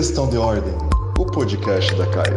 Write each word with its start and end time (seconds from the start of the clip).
Questão 0.00 0.30
de 0.30 0.38
Ordem, 0.38 0.72
o 1.18 1.26
podcast 1.26 1.94
da 1.94 2.06
CAI. 2.06 2.34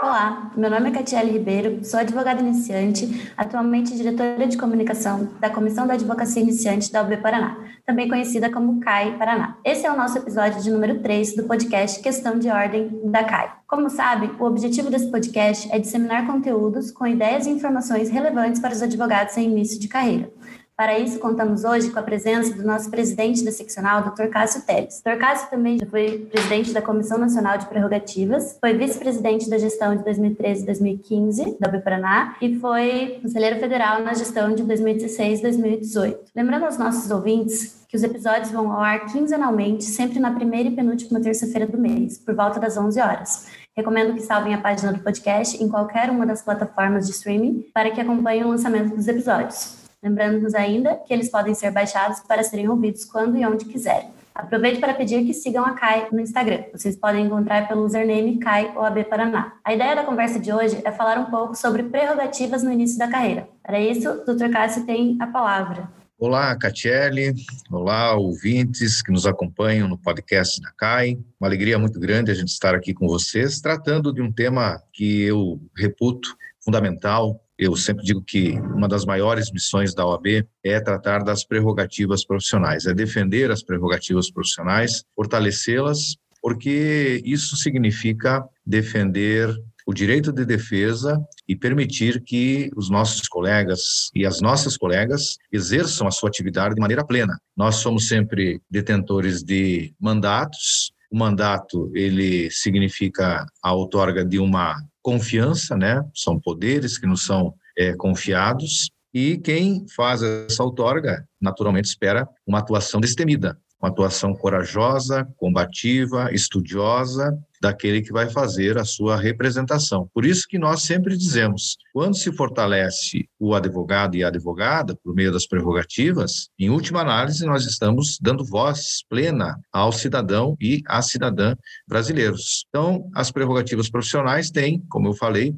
Olá, 0.00 0.52
meu 0.56 0.70
nome 0.70 0.88
é 0.88 0.92
Catiele 0.92 1.32
Ribeiro, 1.32 1.84
sou 1.84 1.98
advogada 1.98 2.40
iniciante, 2.40 3.32
atualmente 3.36 3.96
diretora 3.96 4.46
de 4.46 4.56
comunicação 4.56 5.28
da 5.40 5.50
Comissão 5.50 5.84
da 5.84 5.94
Advocacia 5.94 6.40
Iniciante 6.40 6.92
da 6.92 7.02
UB 7.02 7.16
Paraná, 7.16 7.58
também 7.84 8.08
conhecida 8.08 8.48
como 8.52 8.78
CAI 8.78 9.18
Paraná. 9.18 9.56
Esse 9.64 9.84
é 9.84 9.90
o 9.90 9.96
nosso 9.96 10.16
episódio 10.16 10.62
de 10.62 10.70
número 10.70 11.02
3 11.02 11.34
do 11.34 11.42
podcast 11.42 12.00
Questão 12.00 12.38
de 12.38 12.48
Ordem 12.48 13.00
da 13.10 13.24
CAI. 13.24 13.52
Como 13.66 13.90
sabe, 13.90 14.30
o 14.38 14.44
objetivo 14.44 14.90
desse 14.90 15.10
podcast 15.10 15.68
é 15.72 15.80
disseminar 15.80 16.24
conteúdos 16.24 16.92
com 16.92 17.04
ideias 17.04 17.48
e 17.48 17.50
informações 17.50 18.10
relevantes 18.10 18.60
para 18.60 18.72
os 18.72 18.80
advogados 18.80 19.36
em 19.36 19.50
início 19.50 19.80
de 19.80 19.88
carreira. 19.88 20.32
Para 20.78 20.96
isso, 20.96 21.18
contamos 21.18 21.64
hoje 21.64 21.90
com 21.90 21.98
a 21.98 22.02
presença 22.04 22.54
do 22.54 22.62
nosso 22.62 22.88
presidente 22.88 23.44
da 23.44 23.50
seccional, 23.50 24.00
Dr. 24.00 24.28
Cássio 24.28 24.62
Teles. 24.62 25.02
Dr. 25.04 25.18
Cássio 25.18 25.50
também 25.50 25.76
já 25.76 25.84
foi 25.84 26.28
presidente 26.30 26.72
da 26.72 26.80
Comissão 26.80 27.18
Nacional 27.18 27.58
de 27.58 27.66
Prerrogativas, 27.66 28.56
foi 28.60 28.74
vice-presidente 28.74 29.50
da 29.50 29.58
gestão 29.58 29.96
de 29.96 30.04
2013 30.04 30.62
e 30.62 30.66
2015 30.66 31.56
da 31.58 31.68
UB 31.68 31.82
Paraná 31.82 32.36
e 32.40 32.54
foi 32.60 33.18
conselheiro 33.20 33.58
federal 33.58 34.02
na 34.04 34.14
gestão 34.14 34.54
de 34.54 34.62
2016 34.62 35.40
e 35.40 35.42
2018. 35.42 36.30
Lembrando 36.32 36.66
aos 36.66 36.78
nossos 36.78 37.10
ouvintes 37.10 37.84
que 37.88 37.96
os 37.96 38.04
episódios 38.04 38.52
vão 38.52 38.70
ao 38.70 38.80
ar 38.80 39.06
quinzenalmente, 39.06 39.82
sempre 39.82 40.20
na 40.20 40.30
primeira 40.30 40.68
e 40.68 40.76
penúltima 40.76 41.20
terça-feira 41.20 41.66
do 41.66 41.76
mês, 41.76 42.18
por 42.18 42.36
volta 42.36 42.60
das 42.60 42.76
11 42.76 43.00
horas. 43.00 43.48
Recomendo 43.76 44.14
que 44.14 44.22
salvem 44.22 44.54
a 44.54 44.60
página 44.60 44.92
do 44.92 45.00
podcast 45.00 45.60
em 45.60 45.68
qualquer 45.68 46.08
uma 46.08 46.24
das 46.24 46.40
plataformas 46.40 47.04
de 47.06 47.10
streaming 47.10 47.64
para 47.74 47.90
que 47.90 48.00
acompanhem 48.00 48.44
o 48.44 48.48
lançamento 48.50 48.94
dos 48.94 49.08
episódios. 49.08 49.87
Lembrando-nos 50.02 50.54
ainda 50.54 50.94
que 51.06 51.12
eles 51.12 51.28
podem 51.28 51.54
ser 51.54 51.72
baixados 51.72 52.20
para 52.20 52.44
serem 52.44 52.68
ouvidos 52.68 53.04
quando 53.04 53.36
e 53.36 53.44
onde 53.44 53.64
quiserem. 53.64 54.10
Aproveito 54.32 54.78
para 54.78 54.94
pedir 54.94 55.24
que 55.24 55.34
sigam 55.34 55.64
a 55.64 55.72
CAI 55.72 56.06
no 56.12 56.20
Instagram. 56.20 56.62
Vocês 56.72 56.94
podem 56.94 57.26
encontrar 57.26 57.66
pelo 57.66 57.84
username 57.84 58.38
CAI 58.38 58.72
OAB 58.76 59.04
Paraná. 59.06 59.54
A 59.64 59.74
ideia 59.74 59.96
da 59.96 60.04
conversa 60.04 60.38
de 60.38 60.52
hoje 60.52 60.80
é 60.84 60.92
falar 60.92 61.18
um 61.18 61.24
pouco 61.24 61.56
sobre 61.56 61.82
prerrogativas 61.82 62.62
no 62.62 62.70
início 62.72 62.96
da 62.96 63.08
carreira. 63.08 63.48
Para 63.60 63.80
isso, 63.80 64.08
o 64.08 64.24
Dr. 64.24 64.50
Cássio 64.52 64.86
tem 64.86 65.16
a 65.20 65.26
palavra. 65.26 65.90
Olá, 66.16 66.56
Catiele. 66.56 67.34
Olá, 67.68 68.14
ouvintes 68.14 69.02
que 69.02 69.10
nos 69.10 69.26
acompanham 69.26 69.88
no 69.88 69.98
podcast 69.98 70.60
da 70.60 70.70
CAI. 70.76 71.18
Uma 71.40 71.48
alegria 71.48 71.76
muito 71.76 71.98
grande 71.98 72.30
a 72.30 72.34
gente 72.34 72.50
estar 72.50 72.76
aqui 72.76 72.94
com 72.94 73.08
vocês, 73.08 73.60
tratando 73.60 74.12
de 74.12 74.22
um 74.22 74.30
tema 74.30 74.80
que 74.92 75.22
eu 75.22 75.60
reputo 75.76 76.36
fundamental 76.60 77.40
eu 77.58 77.74
sempre 77.74 78.04
digo 78.04 78.22
que 78.22 78.52
uma 78.74 78.86
das 78.86 79.04
maiores 79.04 79.50
missões 79.50 79.94
da 79.94 80.06
OAB 80.06 80.46
é 80.64 80.80
tratar 80.80 81.24
das 81.24 81.44
prerrogativas 81.44 82.24
profissionais, 82.24 82.86
é 82.86 82.94
defender 82.94 83.50
as 83.50 83.62
prerrogativas 83.62 84.30
profissionais, 84.30 85.02
fortalecê-las, 85.16 86.16
porque 86.40 87.20
isso 87.24 87.56
significa 87.56 88.44
defender 88.64 89.52
o 89.88 89.94
direito 89.94 90.30
de 90.30 90.44
defesa 90.44 91.18
e 91.48 91.56
permitir 91.56 92.22
que 92.22 92.70
os 92.76 92.90
nossos 92.90 93.26
colegas 93.26 94.10
e 94.14 94.26
as 94.26 94.38
nossas 94.40 94.76
colegas 94.76 95.38
exerçam 95.50 96.06
a 96.06 96.10
sua 96.10 96.28
atividade 96.28 96.74
de 96.74 96.80
maneira 96.80 97.04
plena. 97.04 97.38
Nós 97.56 97.76
somos 97.76 98.06
sempre 98.06 98.60
detentores 98.70 99.42
de 99.42 99.94
mandatos. 99.98 100.92
O 101.10 101.16
mandato 101.16 101.90
ele 101.94 102.50
significa 102.50 103.46
a 103.62 103.72
outorga 103.72 104.24
de 104.24 104.38
uma 104.38 104.76
confiança, 105.08 105.74
né? 105.74 106.04
São 106.14 106.38
poderes 106.38 106.98
que 106.98 107.06
nos 107.06 107.24
são 107.24 107.54
é, 107.78 107.94
confiados 107.94 108.90
e 109.14 109.38
quem 109.38 109.86
faz 109.96 110.22
essa 110.22 110.62
outorga, 110.62 111.26
naturalmente, 111.40 111.86
espera 111.86 112.28
uma 112.46 112.58
atuação 112.58 113.00
destemida, 113.00 113.58
uma 113.80 113.88
atuação 113.88 114.34
corajosa, 114.34 115.26
combativa, 115.38 116.30
estudiosa 116.30 117.34
daquele 117.60 118.02
que 118.02 118.12
vai 118.12 118.28
fazer 118.28 118.78
a 118.78 118.84
sua 118.84 119.16
representação. 119.16 120.08
Por 120.14 120.24
isso 120.24 120.46
que 120.48 120.58
nós 120.58 120.82
sempre 120.82 121.16
dizemos, 121.16 121.76
quando 121.92 122.16
se 122.16 122.32
fortalece 122.32 123.28
o 123.38 123.54
advogado 123.54 124.16
e 124.16 124.24
a 124.24 124.28
advogada 124.28 124.96
por 125.02 125.14
meio 125.14 125.32
das 125.32 125.46
prerrogativas, 125.46 126.48
em 126.58 126.70
última 126.70 127.00
análise 127.00 127.44
nós 127.44 127.64
estamos 127.66 128.18
dando 128.20 128.44
voz 128.44 129.02
plena 129.08 129.58
ao 129.72 129.92
cidadão 129.92 130.56
e 130.60 130.82
à 130.86 131.02
cidadã 131.02 131.54
brasileiros. 131.86 132.64
Então, 132.68 133.08
as 133.14 133.30
prerrogativas 133.30 133.90
profissionais 133.90 134.50
têm, 134.50 134.80
como 134.88 135.08
eu 135.08 135.14
falei, 135.14 135.54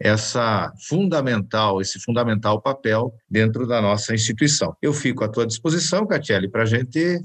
essa 0.00 0.72
fundamental, 0.88 1.80
esse 1.80 2.00
fundamental 2.00 2.60
papel 2.62 3.12
dentro 3.28 3.66
da 3.66 3.82
nossa 3.82 4.14
instituição. 4.14 4.74
Eu 4.80 4.94
fico 4.94 5.22
à 5.22 5.28
tua 5.28 5.46
disposição, 5.46 6.06
Catiele, 6.06 6.48
para 6.48 6.62
a 6.62 6.66
gente 6.66 7.20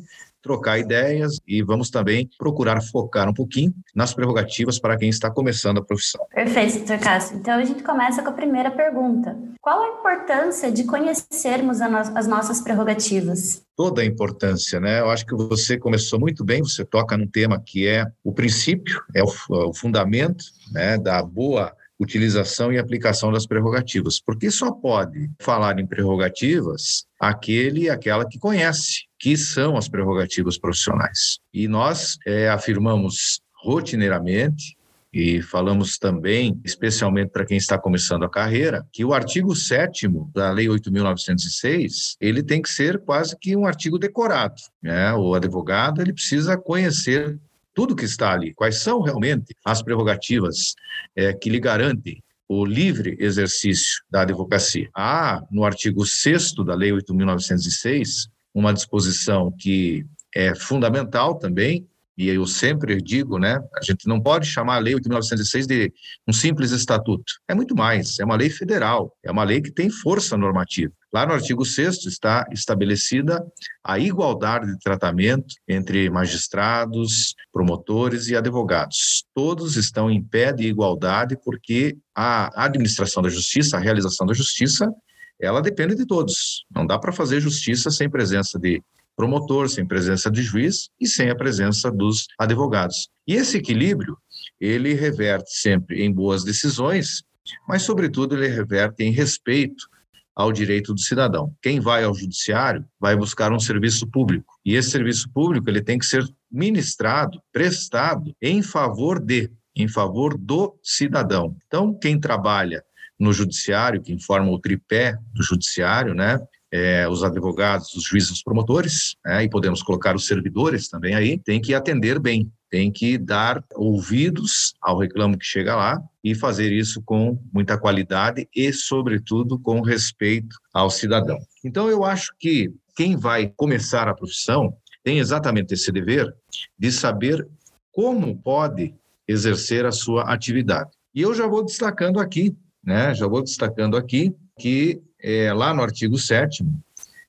trocar 0.45 0.77
ideias 0.77 1.39
e 1.47 1.63
vamos 1.63 1.89
também 1.89 2.29
procurar 2.37 2.79
focar 2.79 3.27
um 3.27 3.33
pouquinho 3.33 3.73
nas 3.95 4.13
prerrogativas 4.13 4.77
para 4.77 4.95
quem 4.95 5.09
está 5.09 5.31
começando 5.31 5.79
a 5.79 5.83
profissão. 5.83 6.23
Perfeito, 6.33 6.77
doutor 6.77 6.99
Cássio. 6.99 7.37
Então 7.37 7.55
a 7.55 7.65
gente 7.65 7.81
começa 7.81 8.21
com 8.21 8.29
a 8.29 8.33
primeira 8.33 8.69
pergunta. 8.69 9.35
Qual 9.59 9.81
a 9.81 9.99
importância 9.99 10.71
de 10.71 10.83
conhecermos 10.83 11.81
as 11.81 12.27
nossas 12.27 12.61
prerrogativas? 12.61 13.63
Toda 13.75 14.03
a 14.03 14.05
importância, 14.05 14.79
né? 14.79 14.99
Eu 14.99 15.09
acho 15.09 15.25
que 15.25 15.33
você 15.33 15.79
começou 15.79 16.19
muito 16.19 16.45
bem, 16.45 16.61
você 16.61 16.85
toca 16.85 17.17
num 17.17 17.27
tema 17.27 17.59
que 17.59 17.87
é 17.87 18.05
o 18.23 18.31
princípio, 18.31 19.01
é 19.15 19.23
o, 19.23 19.31
o 19.49 19.73
fundamento 19.73 20.45
né, 20.71 20.95
da 20.95 21.23
boa 21.23 21.73
utilização 21.99 22.71
e 22.71 22.77
aplicação 22.77 23.31
das 23.31 23.45
prerrogativas, 23.45 24.19
porque 24.19 24.51
só 24.51 24.71
pode 24.71 25.29
falar 25.39 25.79
em 25.79 25.87
prerrogativas 25.87 27.05
aquele 27.19 27.89
aquela 27.89 28.27
que 28.27 28.37
conhece, 28.37 29.05
que 29.19 29.37
são 29.37 29.77
as 29.77 29.87
prerrogativas 29.87 30.57
profissionais. 30.57 31.39
E 31.53 31.67
nós 31.67 32.17
é, 32.25 32.49
afirmamos 32.49 33.39
rotineiramente 33.63 34.75
e 35.15 35.41
falamos 35.41 35.97
também, 35.97 36.59
especialmente 36.65 37.29
para 37.29 37.45
quem 37.45 37.55
está 37.55 37.77
começando 37.77 38.25
a 38.25 38.29
carreira, 38.29 38.85
que 38.91 39.05
o 39.05 39.13
artigo 39.13 39.55
7 39.55 40.09
da 40.33 40.51
Lei 40.51 40.67
8.906, 40.67 42.17
ele 42.19 42.43
tem 42.43 42.61
que 42.61 42.69
ser 42.69 42.99
quase 42.99 43.33
que 43.39 43.55
um 43.55 43.65
artigo 43.65 43.97
decorado. 43.97 44.55
Né? 44.83 45.13
O 45.13 45.33
advogado 45.33 46.01
ele 46.01 46.11
precisa 46.11 46.57
conhecer 46.57 47.39
tudo 47.75 47.95
que 47.95 48.05
está 48.05 48.31
ali, 48.31 48.53
quais 48.53 48.79
são 48.79 49.01
realmente 49.01 49.53
as 49.63 49.83
prerrogativas 49.83 50.73
é, 51.15 51.33
que 51.33 51.49
lhe 51.49 51.59
garantem 51.59 52.23
o 52.47 52.63
livre 52.63 53.17
exercício 53.19 54.01
da 54.09 54.21
advocacia. 54.21 54.89
Há, 54.95 55.43
no 55.51 55.65
artigo 55.65 56.05
6 56.05 56.53
da 56.65 56.73
Lei 56.73 56.91
8.906, 56.91 58.29
uma 58.53 58.73
disposição 58.73 59.51
que 59.51 60.05
é 60.33 60.55
fundamental 60.55 61.35
também, 61.35 61.85
e 62.17 62.29
eu 62.29 62.45
sempre 62.45 63.01
digo, 63.01 63.37
né, 63.37 63.59
a 63.75 63.83
gente 63.83 64.07
não 64.07 64.21
pode 64.21 64.47
chamar 64.47 64.75
a 64.75 64.79
Lei 64.79 64.93
8.906 64.93 65.65
de 65.65 65.93
um 66.25 66.31
simples 66.31 66.71
estatuto. 66.71 67.33
É 67.47 67.53
muito 67.53 67.75
mais, 67.75 68.19
é 68.19 68.25
uma 68.25 68.37
lei 68.37 68.49
federal, 68.49 69.13
é 69.21 69.29
uma 69.29 69.43
lei 69.43 69.61
que 69.61 69.71
tem 69.71 69.89
força 69.89 70.37
normativa. 70.37 70.93
Lá 71.15 71.25
no 71.25 71.31
artigo 71.31 71.63
6 71.63 72.07
está 72.07 72.45
estabelecida 72.51 73.41
a 73.81 73.97
igualdade 73.97 74.67
de 74.67 74.77
tratamento 74.79 75.55
entre 75.65 76.09
magistrados, 76.09 77.33
promotores 77.53 78.27
e 78.27 78.35
advogados. 78.35 79.23
Todos 79.33 79.77
estão 79.77 80.11
em 80.11 80.21
pé 80.21 80.51
de 80.51 80.67
igualdade 80.67 81.37
porque 81.41 81.97
a 82.13 82.65
administração 82.65 83.23
da 83.23 83.29
justiça, 83.29 83.77
a 83.77 83.79
realização 83.79 84.27
da 84.27 84.33
justiça, 84.33 84.91
ela 85.39 85.61
depende 85.61 85.95
de 85.95 86.05
todos. 86.05 86.65
Não 86.69 86.85
dá 86.85 86.99
para 86.99 87.13
fazer 87.13 87.39
justiça 87.39 87.89
sem 87.89 88.09
presença 88.09 88.59
de 88.59 88.83
promotor, 89.15 89.69
sem 89.69 89.87
presença 89.87 90.29
de 90.29 90.43
juiz 90.43 90.89
e 90.99 91.07
sem 91.07 91.29
a 91.29 91.35
presença 91.37 91.89
dos 91.89 92.27
advogados. 92.37 93.07
E 93.25 93.35
esse 93.35 93.55
equilíbrio, 93.55 94.17
ele 94.59 94.93
reverte 94.93 95.49
sempre 95.49 96.03
em 96.03 96.11
boas 96.11 96.43
decisões, 96.43 97.23
mas, 97.65 97.83
sobretudo, 97.83 98.35
ele 98.35 98.49
reverte 98.49 99.01
em 99.01 99.11
respeito 99.11 99.94
ao 100.35 100.51
direito 100.51 100.93
do 100.93 100.99
cidadão. 100.99 101.53
Quem 101.61 101.79
vai 101.79 102.03
ao 102.03 102.13
judiciário 102.13 102.85
vai 102.99 103.15
buscar 103.15 103.53
um 103.53 103.59
serviço 103.59 104.07
público, 104.07 104.53
e 104.65 104.75
esse 104.75 104.91
serviço 104.91 105.29
público 105.31 105.69
ele 105.69 105.81
tem 105.81 105.97
que 105.97 106.05
ser 106.05 106.27
ministrado, 106.51 107.41
prestado 107.51 108.33
em 108.41 108.61
favor 108.61 109.19
de, 109.19 109.49
em 109.75 109.87
favor 109.87 110.37
do 110.37 110.77
cidadão. 110.83 111.55
Então, 111.65 111.97
quem 111.97 112.19
trabalha 112.19 112.83
no 113.19 113.31
judiciário, 113.31 114.01
quem 114.01 114.19
forma 114.19 114.51
o 114.51 114.59
tripé 114.59 115.17
do 115.33 115.41
judiciário, 115.41 116.13
né, 116.13 116.39
é, 116.71 117.07
os 117.07 117.23
advogados, 117.23 117.93
os 117.93 118.03
juízes, 118.03 118.31
os 118.31 118.43
promotores, 118.43 119.15
né, 119.25 119.43
e 119.43 119.49
podemos 119.49 119.81
colocar 119.81 120.15
os 120.15 120.27
servidores 120.27 120.89
também 120.89 121.15
aí, 121.15 121.37
tem 121.37 121.61
que 121.61 121.73
atender 121.73 122.19
bem, 122.19 122.51
tem 122.69 122.91
que 122.91 123.17
dar 123.17 123.63
ouvidos 123.75 124.73
ao 124.81 124.99
reclamo 124.99 125.37
que 125.37 125.45
chega 125.45 125.75
lá 125.75 126.01
e 126.23 126.33
fazer 126.35 126.71
isso 126.71 127.01
com 127.03 127.39
muita 127.53 127.77
qualidade 127.77 128.47
e, 128.55 128.73
sobretudo, 128.73 129.59
com 129.59 129.81
respeito 129.81 130.55
ao 130.73 130.89
cidadão. 130.89 131.37
Então, 131.63 131.89
eu 131.89 132.03
acho 132.03 132.33
que 132.39 132.73
quem 132.95 133.15
vai 133.15 133.51
começar 133.55 134.07
a 134.07 134.13
profissão 134.13 134.75
tem 135.03 135.19
exatamente 135.19 135.73
esse 135.73 135.91
dever 135.91 136.33
de 136.77 136.91
saber 136.91 137.47
como 137.91 138.35
pode 138.37 138.93
exercer 139.27 139.85
a 139.85 139.91
sua 139.91 140.23
atividade. 140.23 140.89
E 141.13 141.21
eu 141.21 141.33
já 141.33 141.47
vou 141.47 141.63
destacando 141.63 142.19
aqui, 142.19 142.55
né? 142.83 143.13
Já 143.13 143.27
vou 143.27 143.41
destacando 143.41 143.95
aqui 143.95 144.35
que 144.59 145.01
é, 145.21 145.53
lá 145.53 145.73
no 145.73 145.81
artigo 145.81 146.17
7 146.17 146.65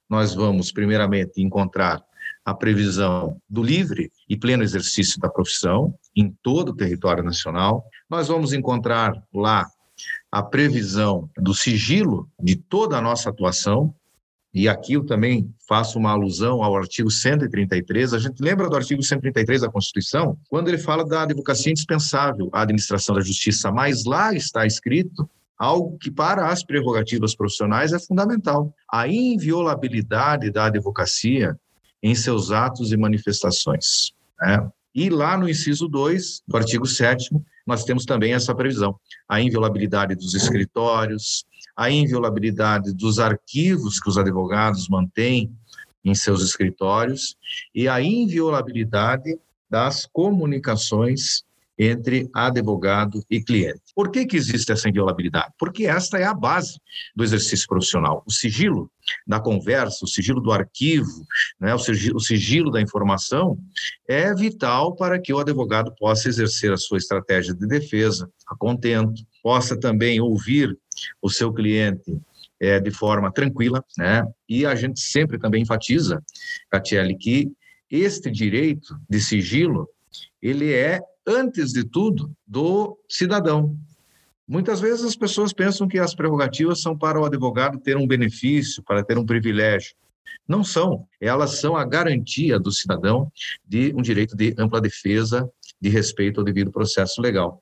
nós 0.08 0.34
vamos, 0.34 0.70
primeiramente, 0.70 1.42
encontrar 1.42 2.02
a 2.44 2.54
previsão 2.54 3.40
do 3.48 3.62
livre 3.62 4.10
e 4.28 4.36
pleno 4.36 4.62
exercício 4.62 5.20
da 5.20 5.28
profissão 5.28 5.94
em 6.14 6.30
todo 6.42 6.70
o 6.70 6.76
território 6.76 7.22
nacional. 7.22 7.84
Nós 8.08 8.28
vamos 8.28 8.52
encontrar 8.52 9.12
lá 9.32 9.66
a 10.30 10.42
previsão 10.42 11.30
do 11.38 11.54
sigilo 11.54 12.28
de 12.40 12.56
toda 12.56 12.98
a 12.98 13.00
nossa 13.00 13.30
atuação, 13.30 13.94
e 14.52 14.68
aqui 14.68 14.94
eu 14.94 15.04
também 15.04 15.54
faço 15.68 15.98
uma 15.98 16.10
alusão 16.10 16.62
ao 16.62 16.74
artigo 16.76 17.10
133. 17.10 18.14
A 18.14 18.18
gente 18.18 18.42
lembra 18.42 18.70
do 18.70 18.76
artigo 18.76 19.02
133 19.02 19.60
da 19.60 19.70
Constituição, 19.70 20.38
quando 20.48 20.68
ele 20.68 20.78
fala 20.78 21.04
da 21.04 21.22
advocacia 21.22 21.70
indispensável 21.70 22.48
à 22.52 22.62
administração 22.62 23.14
da 23.14 23.20
justiça, 23.20 23.70
mas 23.70 24.04
lá 24.04 24.34
está 24.34 24.64
escrito 24.66 25.28
algo 25.58 25.98
que 25.98 26.10
para 26.10 26.48
as 26.48 26.62
prerrogativas 26.62 27.34
profissionais 27.34 27.92
é 27.92 27.98
fundamental: 27.98 28.74
a 28.90 29.06
inviolabilidade 29.06 30.50
da 30.50 30.66
advocacia 30.66 31.54
em 32.02 32.14
seus 32.14 32.50
atos 32.50 32.92
e 32.92 32.96
manifestações. 32.96 34.15
Né? 34.40 34.68
E 34.94 35.10
lá 35.10 35.36
no 35.36 35.48
inciso 35.48 35.88
2 35.88 36.42
do 36.46 36.56
artigo 36.56 36.86
7 36.86 37.30
nós 37.66 37.84
temos 37.84 38.04
também 38.04 38.32
essa 38.32 38.54
previsão: 38.54 38.98
a 39.28 39.40
inviolabilidade 39.40 40.14
dos 40.14 40.34
escritórios, 40.34 41.44
a 41.76 41.90
inviolabilidade 41.90 42.94
dos 42.94 43.18
arquivos 43.18 44.00
que 44.00 44.08
os 44.08 44.16
advogados 44.16 44.88
mantêm 44.88 45.52
em 46.04 46.14
seus 46.14 46.42
escritórios 46.42 47.36
e 47.74 47.88
a 47.88 48.00
inviolabilidade 48.00 49.38
das 49.68 50.06
comunicações 50.06 51.44
entre 51.78 52.28
advogado 52.34 53.22
e 53.30 53.42
cliente. 53.42 53.82
Por 53.94 54.10
que, 54.10 54.24
que 54.24 54.36
existe 54.36 54.72
essa 54.72 54.88
inviolabilidade? 54.88 55.52
Porque 55.58 55.86
esta 55.86 56.18
é 56.18 56.24
a 56.24 56.32
base 56.32 56.80
do 57.14 57.22
exercício 57.22 57.66
profissional. 57.66 58.22
O 58.26 58.32
sigilo 58.32 58.90
da 59.26 59.38
conversa, 59.38 60.04
o 60.04 60.08
sigilo 60.08 60.40
do 60.40 60.52
arquivo, 60.52 61.26
né, 61.60 61.74
o, 61.74 61.78
sigilo, 61.78 62.16
o 62.16 62.20
sigilo 62.20 62.70
da 62.70 62.80
informação 62.80 63.58
é 64.08 64.34
vital 64.34 64.96
para 64.96 65.20
que 65.20 65.32
o 65.32 65.38
advogado 65.38 65.94
possa 65.98 66.28
exercer 66.28 66.72
a 66.72 66.76
sua 66.76 66.98
estratégia 66.98 67.54
de 67.54 67.66
defesa 67.66 68.30
a 68.46 68.56
contento, 68.56 69.22
possa 69.42 69.78
também 69.78 70.20
ouvir 70.20 70.76
o 71.20 71.28
seu 71.28 71.52
cliente 71.52 72.18
é, 72.58 72.80
de 72.80 72.90
forma 72.90 73.30
tranquila, 73.30 73.84
né? 73.98 74.26
E 74.48 74.64
a 74.64 74.74
gente 74.74 75.00
sempre 75.00 75.38
também 75.38 75.62
enfatiza, 75.62 76.22
Catiele, 76.70 77.16
que 77.16 77.52
este 77.90 78.30
direito 78.30 78.98
de 79.08 79.20
sigilo 79.20 79.88
ele 80.40 80.72
é 80.72 81.00
antes 81.26 81.72
de 81.72 81.84
tudo, 81.84 82.30
do 82.46 82.98
cidadão. 83.08 83.76
Muitas 84.46 84.80
vezes 84.80 85.04
as 85.04 85.16
pessoas 85.16 85.52
pensam 85.52 85.88
que 85.88 85.98
as 85.98 86.14
prerrogativas 86.14 86.80
são 86.80 86.96
para 86.96 87.20
o 87.20 87.24
advogado 87.24 87.80
ter 87.80 87.96
um 87.96 88.06
benefício, 88.06 88.82
para 88.82 89.02
ter 89.02 89.18
um 89.18 89.26
privilégio. 89.26 89.94
Não 90.46 90.62
são. 90.62 91.06
Elas 91.20 91.58
são 91.58 91.76
a 91.76 91.84
garantia 91.84 92.58
do 92.58 92.70
cidadão 92.70 93.30
de 93.66 93.92
um 93.96 94.02
direito 94.02 94.36
de 94.36 94.54
ampla 94.56 94.80
defesa, 94.80 95.50
de 95.80 95.88
respeito 95.88 96.40
ao 96.40 96.44
devido 96.44 96.70
processo 96.70 97.20
legal. 97.20 97.60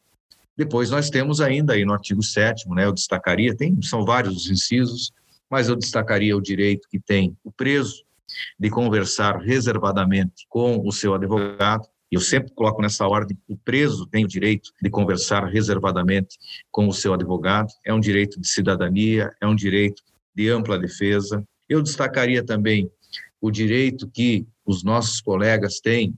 Depois 0.56 0.90
nós 0.90 1.08
temos 1.08 1.40
ainda 1.40 1.72
aí 1.72 1.84
no 1.84 1.94
artigo 1.94 2.22
7 2.22 2.68
né, 2.68 2.84
eu 2.84 2.92
destacaria, 2.92 3.56
tem, 3.56 3.80
são 3.82 4.04
vários 4.04 4.36
os 4.36 4.50
incisos, 4.50 5.10
mas 5.50 5.68
eu 5.68 5.76
destacaria 5.76 6.36
o 6.36 6.40
direito 6.40 6.88
que 6.88 7.00
tem 7.00 7.36
o 7.42 7.50
preso 7.50 8.04
de 8.58 8.70
conversar 8.70 9.38
reservadamente 9.38 10.46
com 10.48 10.86
o 10.86 10.92
seu 10.92 11.14
advogado, 11.14 11.88
eu 12.14 12.20
sempre 12.20 12.52
coloco 12.54 12.80
nessa 12.80 13.06
ordem: 13.06 13.36
o 13.48 13.56
preso 13.56 14.06
tem 14.06 14.24
o 14.24 14.28
direito 14.28 14.70
de 14.80 14.90
conversar 14.90 15.44
reservadamente 15.46 16.36
com 16.70 16.88
o 16.88 16.92
seu 16.92 17.12
advogado, 17.12 17.68
é 17.84 17.92
um 17.92 18.00
direito 18.00 18.40
de 18.40 18.48
cidadania, 18.48 19.32
é 19.40 19.46
um 19.46 19.54
direito 19.54 20.02
de 20.34 20.48
ampla 20.48 20.78
defesa. 20.78 21.44
Eu 21.68 21.82
destacaria 21.82 22.44
também 22.44 22.90
o 23.40 23.50
direito 23.50 24.08
que 24.08 24.46
os 24.64 24.82
nossos 24.82 25.20
colegas 25.20 25.80
têm 25.80 26.14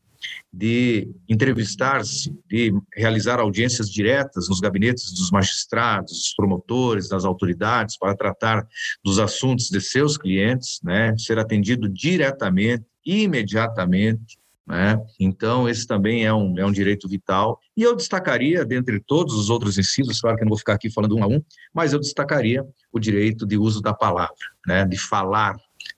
de 0.52 1.08
entrevistar-se, 1.28 2.34
de 2.48 2.72
realizar 2.94 3.38
audiências 3.38 3.90
diretas 3.90 4.48
nos 4.48 4.60
gabinetes 4.60 5.12
dos 5.12 5.30
magistrados, 5.30 6.12
dos 6.12 6.34
promotores, 6.34 7.08
das 7.08 7.24
autoridades, 7.24 7.98
para 7.98 8.16
tratar 8.16 8.66
dos 9.04 9.18
assuntos 9.18 9.68
de 9.68 9.80
seus 9.80 10.16
clientes, 10.16 10.80
né, 10.82 11.14
ser 11.18 11.38
atendido 11.38 11.88
diretamente, 11.88 12.84
imediatamente, 13.04 14.38
né? 14.66 15.00
Então, 15.20 15.68
esse 15.68 15.86
também 15.86 16.24
é 16.24 16.34
um, 16.34 16.58
é 16.58 16.66
um 16.66 16.72
direito 16.72 17.08
vital. 17.08 17.60
E 17.76 17.82
eu 17.82 17.94
destacaria, 17.94 18.64
dentre 18.64 18.98
todos 18.98 19.34
os 19.34 19.48
outros 19.48 19.78
incisos, 19.78 20.20
claro 20.20 20.36
que 20.36 20.42
eu 20.42 20.46
não 20.46 20.50
vou 20.50 20.58
ficar 20.58 20.74
aqui 20.74 20.90
falando 20.90 21.16
um 21.16 21.22
a 21.22 21.26
um, 21.28 21.40
mas 21.72 21.92
eu 21.92 22.00
destacaria 22.00 22.64
o 22.92 22.98
direito 22.98 23.46
de 23.46 23.56
uso 23.56 23.80
da 23.80 23.94
palavra, 23.94 24.34
né? 24.66 24.84
de 24.84 24.98
falar, 24.98 25.54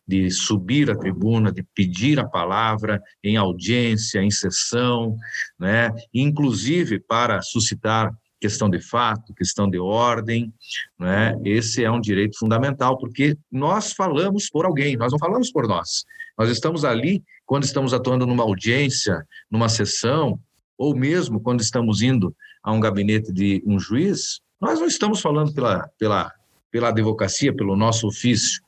de 0.07 0.31
subir 0.31 0.91
à 0.91 0.97
tribuna, 0.97 1.51
de 1.51 1.63
pedir 1.75 2.21
a 2.21 2.29
palavra 2.29 3.03
em 3.25 3.37
audiência, 3.37 4.23
em 4.23 4.31
sessão, 4.31 5.17
né? 5.59 5.91
inclusive 6.13 7.01
para 7.01 7.41
suscitar 7.41 8.13
questão 8.41 8.69
de 8.69 8.81
fato, 8.81 9.35
questão 9.35 9.69
de 9.69 9.79
ordem, 9.79 10.53
né? 10.99 11.39
Esse 11.45 11.85
é 11.85 11.91
um 11.91 12.01
direito 12.01 12.39
fundamental, 12.39 12.97
porque 12.97 13.37
nós 13.51 13.93
falamos 13.93 14.49
por 14.49 14.65
alguém, 14.65 14.97
nós 14.97 15.13
não 15.13 15.19
falamos 15.19 15.51
por 15.51 15.67
nós. 15.67 16.05
Nós 16.37 16.49
estamos 16.51 16.85
ali 16.85 17.23
quando 17.45 17.65
estamos 17.65 17.93
atuando 17.93 18.27
numa 18.27 18.45
audiência, 18.45 19.27
numa 19.51 19.69
sessão, 19.69 20.39
ou 20.77 20.95
mesmo 20.97 21.41
quando 21.41 21.61
estamos 21.61 22.03
indo 22.03 22.35
a 22.63 22.73
um 22.73 22.81
gabinete 22.81 23.33
de 23.33 23.63
um 23.67 23.79
juiz, 23.79 24.41
nós 24.61 24.79
não 24.79 24.87
estamos 24.87 25.21
falando 25.21 25.53
pela, 25.53 25.89
pela, 25.99 26.33
pela 26.71 26.89
advocacia, 26.89 27.55
pelo 27.55 27.77
nosso 27.77 28.07
ofício, 28.07 28.63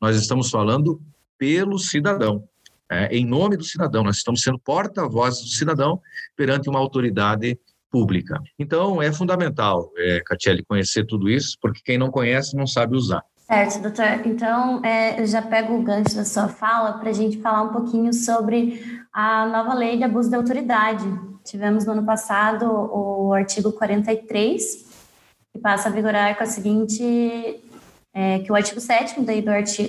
nós 0.00 0.16
estamos 0.16 0.50
falando 0.50 1.00
pelo 1.38 1.78
cidadão, 1.78 2.44
é, 2.88 3.08
em 3.16 3.26
nome 3.26 3.56
do 3.56 3.64
cidadão, 3.64 4.04
nós 4.04 4.18
estamos 4.18 4.42
sendo 4.42 4.58
porta-vozes 4.60 5.42
do 5.42 5.48
cidadão 5.48 6.00
perante 6.36 6.68
uma 6.68 6.78
autoridade 6.78 7.58
pública. 7.90 8.40
Então, 8.58 9.00
é 9.00 9.12
fundamental, 9.12 9.90
é, 9.96 10.20
Catiele, 10.24 10.64
conhecer 10.64 11.04
tudo 11.06 11.28
isso, 11.28 11.56
porque 11.60 11.80
quem 11.84 11.98
não 11.98 12.10
conhece 12.10 12.56
não 12.56 12.66
sabe 12.66 12.96
usar. 12.96 13.22
Certo, 13.46 13.80
doutor. 13.80 14.26
Então, 14.26 14.84
é, 14.84 15.20
eu 15.20 15.26
já 15.26 15.40
pego 15.40 15.74
o 15.74 15.82
gancho 15.82 16.16
da 16.16 16.24
sua 16.24 16.48
fala 16.48 16.94
para 16.94 17.10
a 17.10 17.12
gente 17.12 17.40
falar 17.40 17.62
um 17.62 17.72
pouquinho 17.72 18.12
sobre 18.12 18.82
a 19.12 19.46
nova 19.46 19.72
lei 19.72 19.96
de 19.96 20.02
abuso 20.02 20.28
de 20.28 20.34
autoridade. 20.34 21.04
Tivemos 21.44 21.86
no 21.86 21.92
ano 21.92 22.04
passado 22.04 22.66
o 22.66 23.32
artigo 23.32 23.70
43, 23.70 24.84
que 25.52 25.60
passa 25.60 25.88
a 25.88 25.92
vigorar 25.92 26.36
com 26.36 26.42
a 26.42 26.46
seguinte. 26.46 27.62
É, 28.12 28.38
que 28.38 28.50
o 28.50 28.54
artigo 28.54 28.80
7 28.80 29.20
da, 29.20 29.32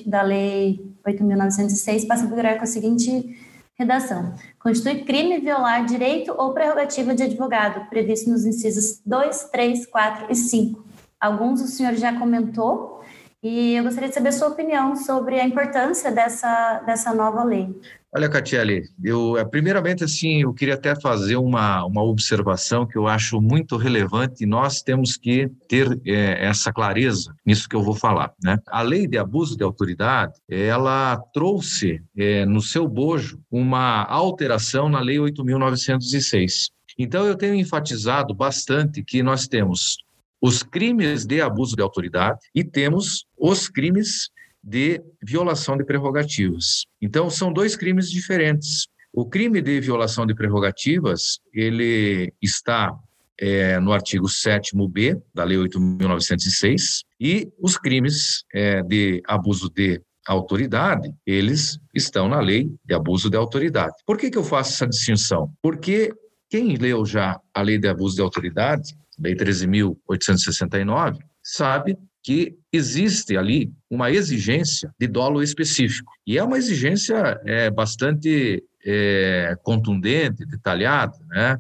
da 0.06 0.22
Lei 0.22 0.82
8.906 1.08 2.06
passa 2.06 2.26
a 2.26 2.28
vigorar 2.28 2.58
com 2.58 2.64
a 2.64 2.68
seguinte 2.68 3.47
redação: 3.78 4.34
Constitui 4.60 5.04
crime 5.04 5.40
violar 5.40 5.86
direito 5.86 6.34
ou 6.38 6.54
prerrogativa 6.54 7.14
de 7.14 7.24
advogado, 7.24 7.90
previsto 7.90 8.30
nos 8.30 8.46
incisos 8.46 9.02
2, 9.06 9.50
3, 9.52 9.86
4 9.86 10.26
e 10.30 10.36
5. 10.36 10.86
Alguns 11.20 11.62
o 11.62 11.68
senhor 11.68 11.94
já 11.94 12.18
comentou, 12.18 13.02
e 13.42 13.76
eu 13.76 13.84
gostaria 13.84 14.10
de 14.10 14.16
saber 14.16 14.30
a 14.30 14.34
sua 14.34 14.50
opinião 14.50 14.96
sobre 14.96 15.40
a 15.40 15.46
importância 15.46 16.12
dessa, 16.12 16.80
dessa 16.86 17.14
nova 17.14 17.44
lei. 17.44 17.80
Olha, 18.16 18.30
Catiele, 18.30 18.84
eu, 19.04 19.38
é, 19.38 19.44
primeiramente, 19.44 20.02
assim, 20.04 20.42
eu 20.42 20.54
queria 20.54 20.76
até 20.76 20.96
fazer 20.96 21.36
uma, 21.36 21.86
uma 21.86 22.02
observação 22.02 22.88
que 22.88 22.98
eu 22.98 23.06
acho 23.06 23.42
muito 23.42 23.76
relevante 23.76 24.44
e 24.44 24.48
nós 24.48 24.82
temos 24.82 25.18
que 25.18 25.50
ter 25.68 26.00
é, 26.06 26.46
essa 26.46 26.72
clareza 26.72 27.36
nisso 27.46 27.68
que 27.68 27.76
eu 27.76 27.84
vou 27.84 27.94
falar, 27.94 28.34
né? 28.42 28.60
A 28.68 28.82
lei 28.82 29.08
de 29.08 29.18
abuso 29.18 29.58
de 29.58 29.64
autoridade, 29.64 30.34
ela 30.50 31.18
trouxe 31.34 32.02
é, 32.18 32.46
no 32.46 32.62
seu 32.62 32.88
bojo 32.88 33.42
uma 33.52 34.04
alteração 34.06 34.88
na 34.88 35.02
lei 35.02 35.18
8.906. 35.18 36.70
Então, 36.98 37.26
eu 37.26 37.36
tenho 37.36 37.56
enfatizado 37.56 38.34
bastante 38.34 39.04
que 39.04 39.22
nós 39.22 39.48
temos 39.48 39.98
os 40.42 40.64
crimes 40.64 41.26
de 41.26 41.42
abuso 41.42 41.76
de 41.76 41.82
autoridade 41.82 42.40
e 42.56 42.64
temos 42.64 43.26
os 43.38 43.68
crimes 43.68 44.30
de 44.68 45.02
violação 45.24 45.78
de 45.78 45.86
prerrogativas. 45.86 46.84
Então, 47.02 47.30
são 47.30 47.54
dois 47.54 47.78
crimes 47.78 48.12
diferentes. 48.12 48.88
O 49.14 49.26
crime 49.26 49.62
de 49.62 49.80
violação 49.80 50.26
de 50.26 50.36
prerrogativas, 50.36 51.40
ele 51.54 52.34
está 52.42 52.94
é, 53.40 53.80
no 53.80 53.94
artigo 53.94 54.28
7º-B 54.28 55.18
da 55.34 55.46
Lei 55.46 55.58
8.906 55.58 57.04
e 57.18 57.48
os 57.58 57.78
crimes 57.78 58.44
é, 58.54 58.84
de 58.84 59.22
abuso 59.26 59.70
de 59.70 60.02
autoridade, 60.28 61.14
eles 61.26 61.80
estão 61.96 62.28
na 62.28 62.42
Lei 62.42 62.70
de 62.84 62.94
abuso 62.94 63.30
de 63.30 63.38
autoridade. 63.38 63.94
Por 64.06 64.18
que, 64.18 64.30
que 64.30 64.38
eu 64.38 64.44
faço 64.44 64.74
essa 64.74 64.88
distinção? 64.88 65.50
Porque 65.62 66.12
quem 66.50 66.76
leu 66.76 67.06
já 67.06 67.40
a 67.54 67.62
Lei 67.62 67.78
de 67.78 67.88
abuso 67.88 68.18
de 68.18 68.22
autoridade 68.22 68.94
Lei 69.20 69.36
13.869, 69.36 71.18
sabe 71.42 71.98
que 72.24 72.58
existe 72.74 73.38
ali 73.38 73.72
uma 73.90 74.12
exigência 74.12 74.94
de 75.00 75.08
dolo 75.08 75.42
específico. 75.42 76.12
E 76.26 76.38
é 76.38 76.44
uma 76.44 76.58
exigência 76.58 77.40
é, 77.46 77.70
bastante 77.70 78.64
é, 78.86 79.58
contundente, 79.64 80.46
detalhada, 80.46 81.18
né? 81.30 81.60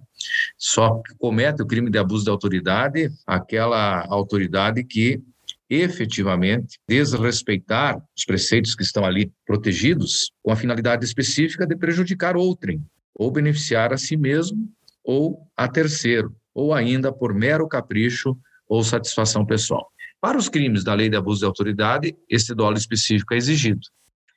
Só 0.57 1.01
comete 1.17 1.61
o 1.61 1.65
crime 1.65 1.89
de 1.89 1.97
abuso 1.97 2.25
de 2.25 2.29
autoridade 2.29 3.09
aquela 3.25 4.05
autoridade 4.07 4.83
que 4.83 5.21
efetivamente 5.69 6.79
desrespeitar 6.87 8.01
os 8.17 8.23
preceitos 8.23 8.73
que 8.73 8.83
estão 8.83 9.05
ali 9.05 9.31
protegidos 9.45 10.31
com 10.41 10.51
a 10.51 10.55
finalidade 10.55 11.03
específica 11.03 11.67
de 11.67 11.75
prejudicar 11.75 12.37
outrem, 12.37 12.81
ou 13.13 13.31
beneficiar 13.31 13.91
a 13.91 13.97
si 13.97 14.15
mesmo 14.15 14.69
ou 15.03 15.47
a 15.55 15.67
terceiro, 15.67 16.35
ou 16.53 16.73
ainda 16.73 17.11
por 17.11 17.33
mero 17.33 17.67
capricho 17.67 18.37
ou 18.67 18.83
satisfação 18.83 19.45
pessoal. 19.45 19.89
Para 20.27 20.37
os 20.37 20.49
crimes 20.49 20.83
da 20.83 20.93
lei 20.93 21.07
de 21.07 21.15
abuso 21.15 21.39
de 21.39 21.45
autoridade, 21.45 22.13
este 22.29 22.53
dolo 22.53 22.75
específico 22.75 23.33
é 23.33 23.37
exigido. 23.37 23.79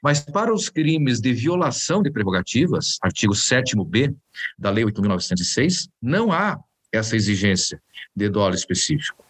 Mas 0.00 0.20
para 0.20 0.54
os 0.54 0.68
crimes 0.68 1.20
de 1.20 1.32
violação 1.32 2.00
de 2.00 2.12
prerrogativas, 2.12 2.96
artigo 3.02 3.34
7b 3.34 4.14
da 4.56 4.70
Lei 4.70 4.84
8.906, 4.84 5.88
não 6.00 6.30
há 6.30 6.56
essa 6.92 7.16
exigência 7.16 7.82
de 8.14 8.28
dolo 8.28 8.54
específico. 8.54 9.24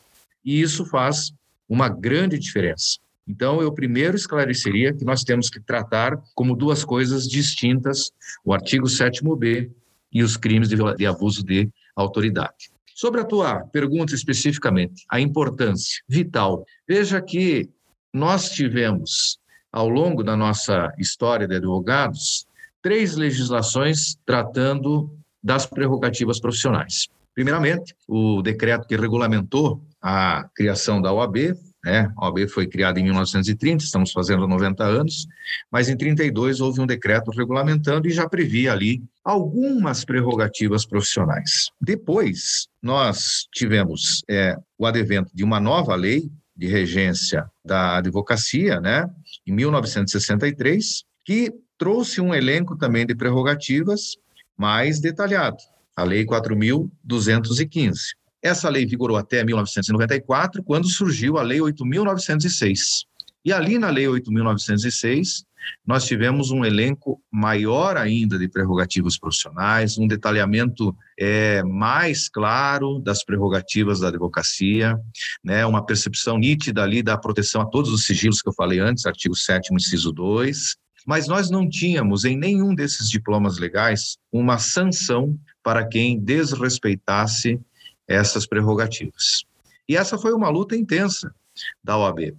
E 0.45 0.61
isso 0.61 0.85
faz 0.85 1.33
uma 1.67 1.89
grande 1.89 2.39
diferença. 2.39 2.99
Então, 3.27 3.63
eu 3.63 3.73
primeiro 3.73 4.15
esclareceria 4.15 4.93
que 4.93 5.03
nós 5.03 5.25
temos 5.25 5.49
que 5.49 5.61
tratar 5.61 6.21
como 6.35 6.55
duas 6.55 6.85
coisas 6.85 7.27
distintas 7.27 8.11
o 8.45 8.53
artigo 8.53 8.87
7b 8.87 9.71
e 10.13 10.23
os 10.23 10.37
crimes 10.37 10.69
de, 10.69 10.77
de 10.77 11.07
abuso 11.07 11.43
de 11.43 11.71
autoridade. 11.97 12.71
Sobre 13.01 13.23
a 13.23 13.25
tua 13.25 13.61
pergunta 13.61 14.15
especificamente, 14.15 15.07
a 15.11 15.19
importância 15.19 16.03
vital. 16.07 16.67
Veja 16.87 17.19
que 17.23 17.67
nós 18.13 18.51
tivemos, 18.51 19.39
ao 19.73 19.89
longo 19.89 20.23
da 20.23 20.37
nossa 20.37 20.93
história 20.99 21.49
de 21.49 21.57
advogados, 21.57 22.47
três 22.83 23.17
legislações 23.17 24.19
tratando 24.27 25.11
das 25.43 25.65
prerrogativas 25.65 26.39
profissionais. 26.39 27.09
Primeiramente, 27.35 27.97
o 28.07 28.43
decreto 28.43 28.87
que 28.87 28.97
regulamentou 28.97 29.81
a 30.03 30.47
criação 30.55 31.01
da 31.01 31.11
OAB, 31.11 31.55
né? 31.83 32.13
A 32.19 32.27
OAB 32.27 32.49
foi 32.49 32.67
criada 32.67 33.01
em 33.01 33.05
1930, 33.05 33.83
estamos 33.83 34.13
fazendo 34.13 34.47
90 34.47 34.85
anos, 34.85 35.27
mas 35.73 35.89
em 35.89 35.97
32 35.97 36.61
houve 36.61 36.83
um 36.83 36.87
decreto 36.87 37.31
regulamentando 37.31 38.07
e 38.07 38.11
já 38.11 38.29
previa 38.29 38.75
ali 38.75 39.03
algumas 39.31 40.05
prerrogativas 40.05 40.85
profissionais. 40.85 41.71
Depois, 41.81 42.67
nós 42.83 43.47
tivemos 43.53 44.23
é, 44.29 44.57
o 44.77 44.87
advento 44.87 45.31
de 45.35 45.45
uma 45.45 45.61
nova 45.61 45.95
lei 45.95 46.31
de 46.57 46.67
regência 46.67 47.49
da 47.65 47.99
advocacia, 47.99 48.81
né, 48.81 49.09
em 49.47 49.53
1963, 49.53 51.05
que 51.25 51.53
trouxe 51.79 52.21
um 52.21 52.35
elenco 52.35 52.77
também 52.77 53.07
de 53.07 53.15
prerrogativas 53.15 54.17
mais 54.59 55.01
detalhado, 55.01 55.57
a 55.97 56.03
Lei 56.03 56.27
4.215. 56.27 57.95
Essa 58.43 58.69
lei 58.69 58.85
vigorou 58.85 59.17
até 59.17 59.45
1994, 59.45 60.63
quando 60.63 60.89
surgiu 60.89 61.39
a 61.39 61.43
Lei 61.43 61.61
8.906. 61.61 63.07
E 63.45 63.53
ali 63.53 63.79
na 63.79 63.89
Lei 63.91 64.07
8.906, 64.07 65.45
nós 65.87 66.05
tivemos 66.05 66.51
um 66.51 66.65
elenco 66.65 67.21
maior 67.31 67.97
ainda 67.97 68.39
de 68.39 68.49
prerrogativas 68.49 69.19
profissionais, 69.19 69.99
um 69.99 70.07
detalhamento 70.07 70.97
é, 71.19 71.63
mais 71.63 72.29
claro 72.29 72.99
das 72.99 73.25
prerrogativas 73.25 74.01
da 74.01 74.09
advocacia, 74.09 74.99
né, 75.45 75.65
uma 75.67 75.85
percepção 75.85 76.39
nítida 76.39 76.83
ali 76.83 77.03
da 77.03 77.17
proteção 77.19 77.63
a 77.63 77.67
todos 77.67 77.93
os 77.93 78.05
sigilos 78.05 78.41
que 78.41 78.49
eu 78.49 78.55
falei 78.55 78.79
antes, 78.79 79.07
artigo 79.07 79.37
7 79.37 79.75
inciso 79.75 80.13
2, 80.13 80.77
mas 81.07 81.27
nós 81.27 81.51
não 81.51 81.69
tínhamos 81.69 82.25
em 82.25 82.37
nenhum 82.37 82.75
desses 82.75 83.09
diplomas 83.09 83.59
legais 83.59 84.17
uma 84.31 84.59
sanção 84.59 85.39
para 85.63 85.87
quem 85.87 86.19
desrespeitasse 86.19 87.59
essas 88.07 88.47
prerrogativas. 88.47 89.45
E 89.89 89.97
essa 89.97 90.19
foi 90.19 90.33
uma 90.33 90.49
luta 90.49 90.77
intensa 90.77 91.35
da 91.83 91.97
OAB, 91.97 92.35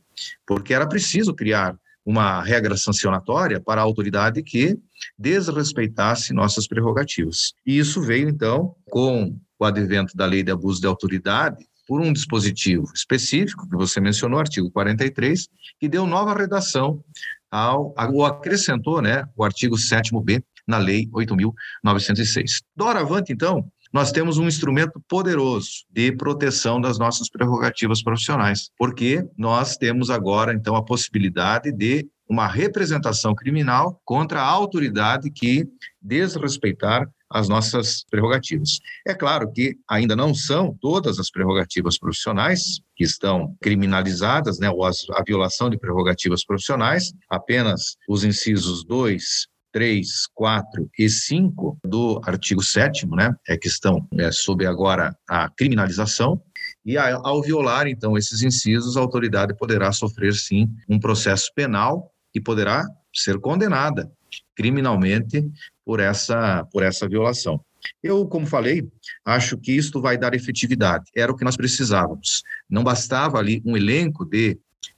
porque 0.46 0.74
era 0.74 0.88
preciso 0.88 1.34
criar 1.34 1.78
uma 2.06 2.42
regra 2.42 2.76
sancionatória 2.76 3.60
para 3.60 3.82
a 3.82 3.84
autoridade 3.84 4.42
que 4.42 4.78
desrespeitasse 5.18 6.34
nossas 6.34 6.68
prerrogativas. 6.68 7.54
E 7.66 7.78
isso 7.78 8.02
veio, 8.02 8.30
então, 8.30 8.76
com 8.90 9.38
o 9.60 9.66
advento 9.66 10.16
da 10.16 10.26
lei 10.26 10.44
de 10.44 10.52
abuso 10.52 10.82
de 10.82 10.88
autoridade, 10.88 11.66
por 11.88 12.02
um 12.02 12.14
dispositivo 12.14 12.86
específico, 12.96 13.70
que 13.70 13.76
você 13.76 14.00
mencionou, 14.00 14.40
artigo 14.40 14.72
43, 14.72 15.48
que 15.80 15.90
deu 15.90 16.08
nova 16.08 16.34
redação 16.34 17.04
ao, 17.52 17.94
ou 18.14 18.26
acrescentou 18.26 19.02
né, 19.02 19.26
o 19.36 19.44
artigo 19.44 19.76
7b 19.76 20.42
na 20.66 20.78
Lei 20.78 21.08
8.906. 21.08 22.62
Doravante, 22.76 23.34
então, 23.34 23.70
nós 23.92 24.12
temos 24.12 24.38
um 24.38 24.48
instrumento 24.48 25.02
poderoso 25.08 25.86
de 25.90 26.12
proteção 26.12 26.80
das 26.80 26.98
nossas 26.98 27.30
prerrogativas 27.30 28.02
profissionais, 28.02 28.70
porque 28.78 29.26
nós 29.38 29.76
temos 29.78 30.10
agora, 30.10 30.54
então, 30.54 30.76
a 30.76 30.84
possibilidade 30.84 31.72
de 31.72 32.08
uma 32.28 32.48
representação 32.48 33.36
criminal 33.36 34.00
contra 34.06 34.42
a 34.42 34.46
autoridade 34.46 35.30
que 35.30 35.68
desrespeitar 36.02 37.10
as 37.30 37.48
nossas 37.48 38.06
prerrogativas. 38.10 38.80
É 39.06 39.14
claro 39.14 39.52
que 39.52 39.78
ainda 39.90 40.16
não 40.16 40.34
são 40.34 40.76
todas 40.82 41.20
as 41.20 41.30
prerrogativas 41.30 41.98
profissionais 41.98 42.82
que 42.96 43.04
estão 43.04 43.56
criminalizadas, 43.62 44.60
né, 44.60 44.70
ou 44.70 44.86
a 44.86 44.92
violação 45.26 45.70
de 45.70 45.78
prerrogativas 45.78 46.46
profissionais, 46.46 47.14
apenas 47.30 47.96
os 48.08 48.24
incisos 48.24 48.84
2, 48.84 49.48
3, 49.72 50.28
4 50.34 50.90
e 50.98 51.10
5 51.10 51.80
do 51.84 52.22
artigo 52.26 52.64
7 52.64 53.08
né, 53.08 53.34
é 53.48 53.58
que 53.58 53.68
estão 53.68 54.08
é, 54.18 54.32
sob 54.32 54.66
agora 54.66 55.16
a 55.28 55.50
criminalização, 55.50 56.42
e 56.86 56.98
ao 56.98 57.42
violar, 57.42 57.88
então, 57.88 58.18
esses 58.18 58.42
incisos, 58.42 58.98
a 58.98 59.00
autoridade 59.00 59.56
poderá 59.56 59.92
sofrer, 59.92 60.34
sim, 60.34 60.68
um 60.90 61.00
processo 61.00 61.52
penal 61.56 62.12
e 62.34 62.42
poderá 62.42 62.84
ser 63.14 63.40
condenada 63.40 64.12
criminalmente 64.56 65.44
por 65.86 66.00
essa, 66.00 66.66
por 66.72 66.84
essa 66.84 67.08
violação. 67.08 67.64
Eu, 68.02 68.28
como 68.28 68.46
falei, 68.46 68.88
acho 69.26 69.58
que 69.58 69.72
isto 69.72 70.02
vai 70.02 70.18
dar 70.18 70.34
efetividade. 70.34 71.06
Era 71.16 71.32
o 71.32 71.36
que 71.36 71.44
nós 71.44 71.58
precisávamos. 71.58 72.44
Não 72.70 72.84
bastava 72.84 73.38
ali 73.38 73.62
um 73.66 73.76
elenco 73.76 74.24
de 74.26 74.58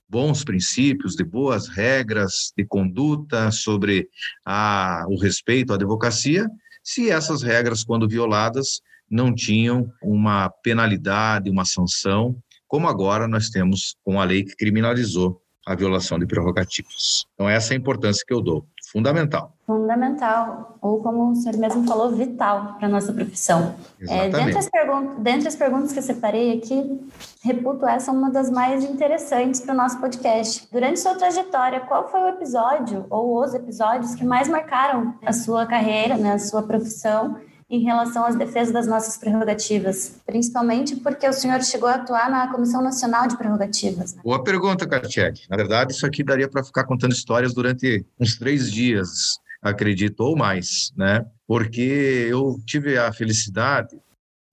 bons 0.10 0.44
princípios, 0.44 1.16
de 1.16 1.24
boas 1.24 1.68
regras 1.68 2.54
de 2.56 2.66
conduta 2.66 3.52
sobre 3.52 4.08
a, 4.46 5.06
o 5.08 5.18
respeito 5.18 5.74
à 5.74 5.76
advocacia, 5.76 6.48
se 6.84 7.10
essas 7.10 7.42
regras, 7.42 7.84
quando 7.84 8.08
violadas, 8.08 8.82
não 9.10 9.34
tinham 9.34 9.92
uma 10.02 10.50
penalidade, 10.50 11.50
uma 11.50 11.66
sanção, 11.66 12.36
como 12.68 12.88
agora 12.88 13.28
nós 13.28 13.50
temos 13.50 13.96
com 14.04 14.20
a 14.20 14.24
lei 14.24 14.44
que 14.44 14.56
criminalizou 14.56 15.42
a 15.66 15.76
violação 15.76 16.20
de 16.20 16.26
prerrogativas. 16.26 17.26
Então, 17.34 17.50
essa 17.50 17.74
é 17.74 17.78
a 17.78 17.80
importância 17.80 18.24
que 18.28 18.34
eu 18.34 18.42
dou. 18.42 18.68
Fundamental. 18.94 19.52
Fundamental, 19.66 20.78
ou 20.80 21.02
como 21.02 21.32
o 21.32 21.36
senhor 21.36 21.58
mesmo 21.58 21.84
falou, 21.88 22.12
vital 22.12 22.76
para 22.78 22.88
a 22.88 22.92
nossa 22.92 23.12
profissão. 23.12 23.74
É, 24.08 24.30
dentre, 24.30 24.56
as 24.56 24.70
dentre 25.18 25.48
as 25.48 25.56
perguntas 25.56 25.92
que 25.92 25.98
eu 25.98 26.04
separei 26.04 26.56
aqui, 26.58 27.02
reputo 27.44 27.88
essa 27.88 28.12
uma 28.12 28.30
das 28.30 28.52
mais 28.52 28.84
interessantes 28.84 29.62
para 29.62 29.74
o 29.74 29.78
nosso 29.78 30.00
podcast. 30.00 30.68
Durante 30.72 31.00
sua 31.00 31.16
trajetória, 31.16 31.80
qual 31.80 32.08
foi 32.08 32.22
o 32.22 32.28
episódio 32.28 33.08
ou 33.10 33.44
os 33.44 33.56
episódios 33.56 34.14
que 34.14 34.24
mais 34.24 34.48
marcaram 34.48 35.16
a 35.26 35.34
sua 35.34 35.66
carreira, 35.66 36.16
né, 36.16 36.34
a 36.34 36.40
sua 36.40 36.62
profissão? 36.62 37.38
Em 37.70 37.84
relação 37.84 38.26
às 38.26 38.36
defesas 38.36 38.74
das 38.74 38.88
nossas 38.88 39.18
prerrogativas, 39.18 40.22
principalmente 40.26 40.96
porque 40.98 41.28
o 41.28 41.34
senhor 41.34 41.62
chegou 41.64 41.90
a 41.90 41.96
atuar 41.96 42.30
na 42.30 42.52
Comissão 42.52 42.82
Nacional 42.82 43.28
de 43.28 43.38
Prerrogativas. 43.38 44.16
Né? 44.16 44.22
Boa 44.24 44.44
pergunta, 44.44 44.88
Kartiek. 44.88 45.42
Na 45.50 45.58
verdade, 45.58 45.94
isso 45.94 46.06
aqui 46.06 46.24
daria 46.24 46.48
para 46.48 46.64
ficar 46.64 46.84
contando 46.84 47.14
histórias 47.14 47.54
durante 47.54 48.06
uns 48.20 48.36
três 48.38 48.72
dias, 48.72 49.40
acredito, 49.62 50.22
ou 50.22 50.36
mais, 50.36 50.92
né? 50.96 51.26
Porque 51.48 52.28
eu 52.30 52.60
tive 52.66 52.98
a 52.98 53.12
felicidade 53.12 53.98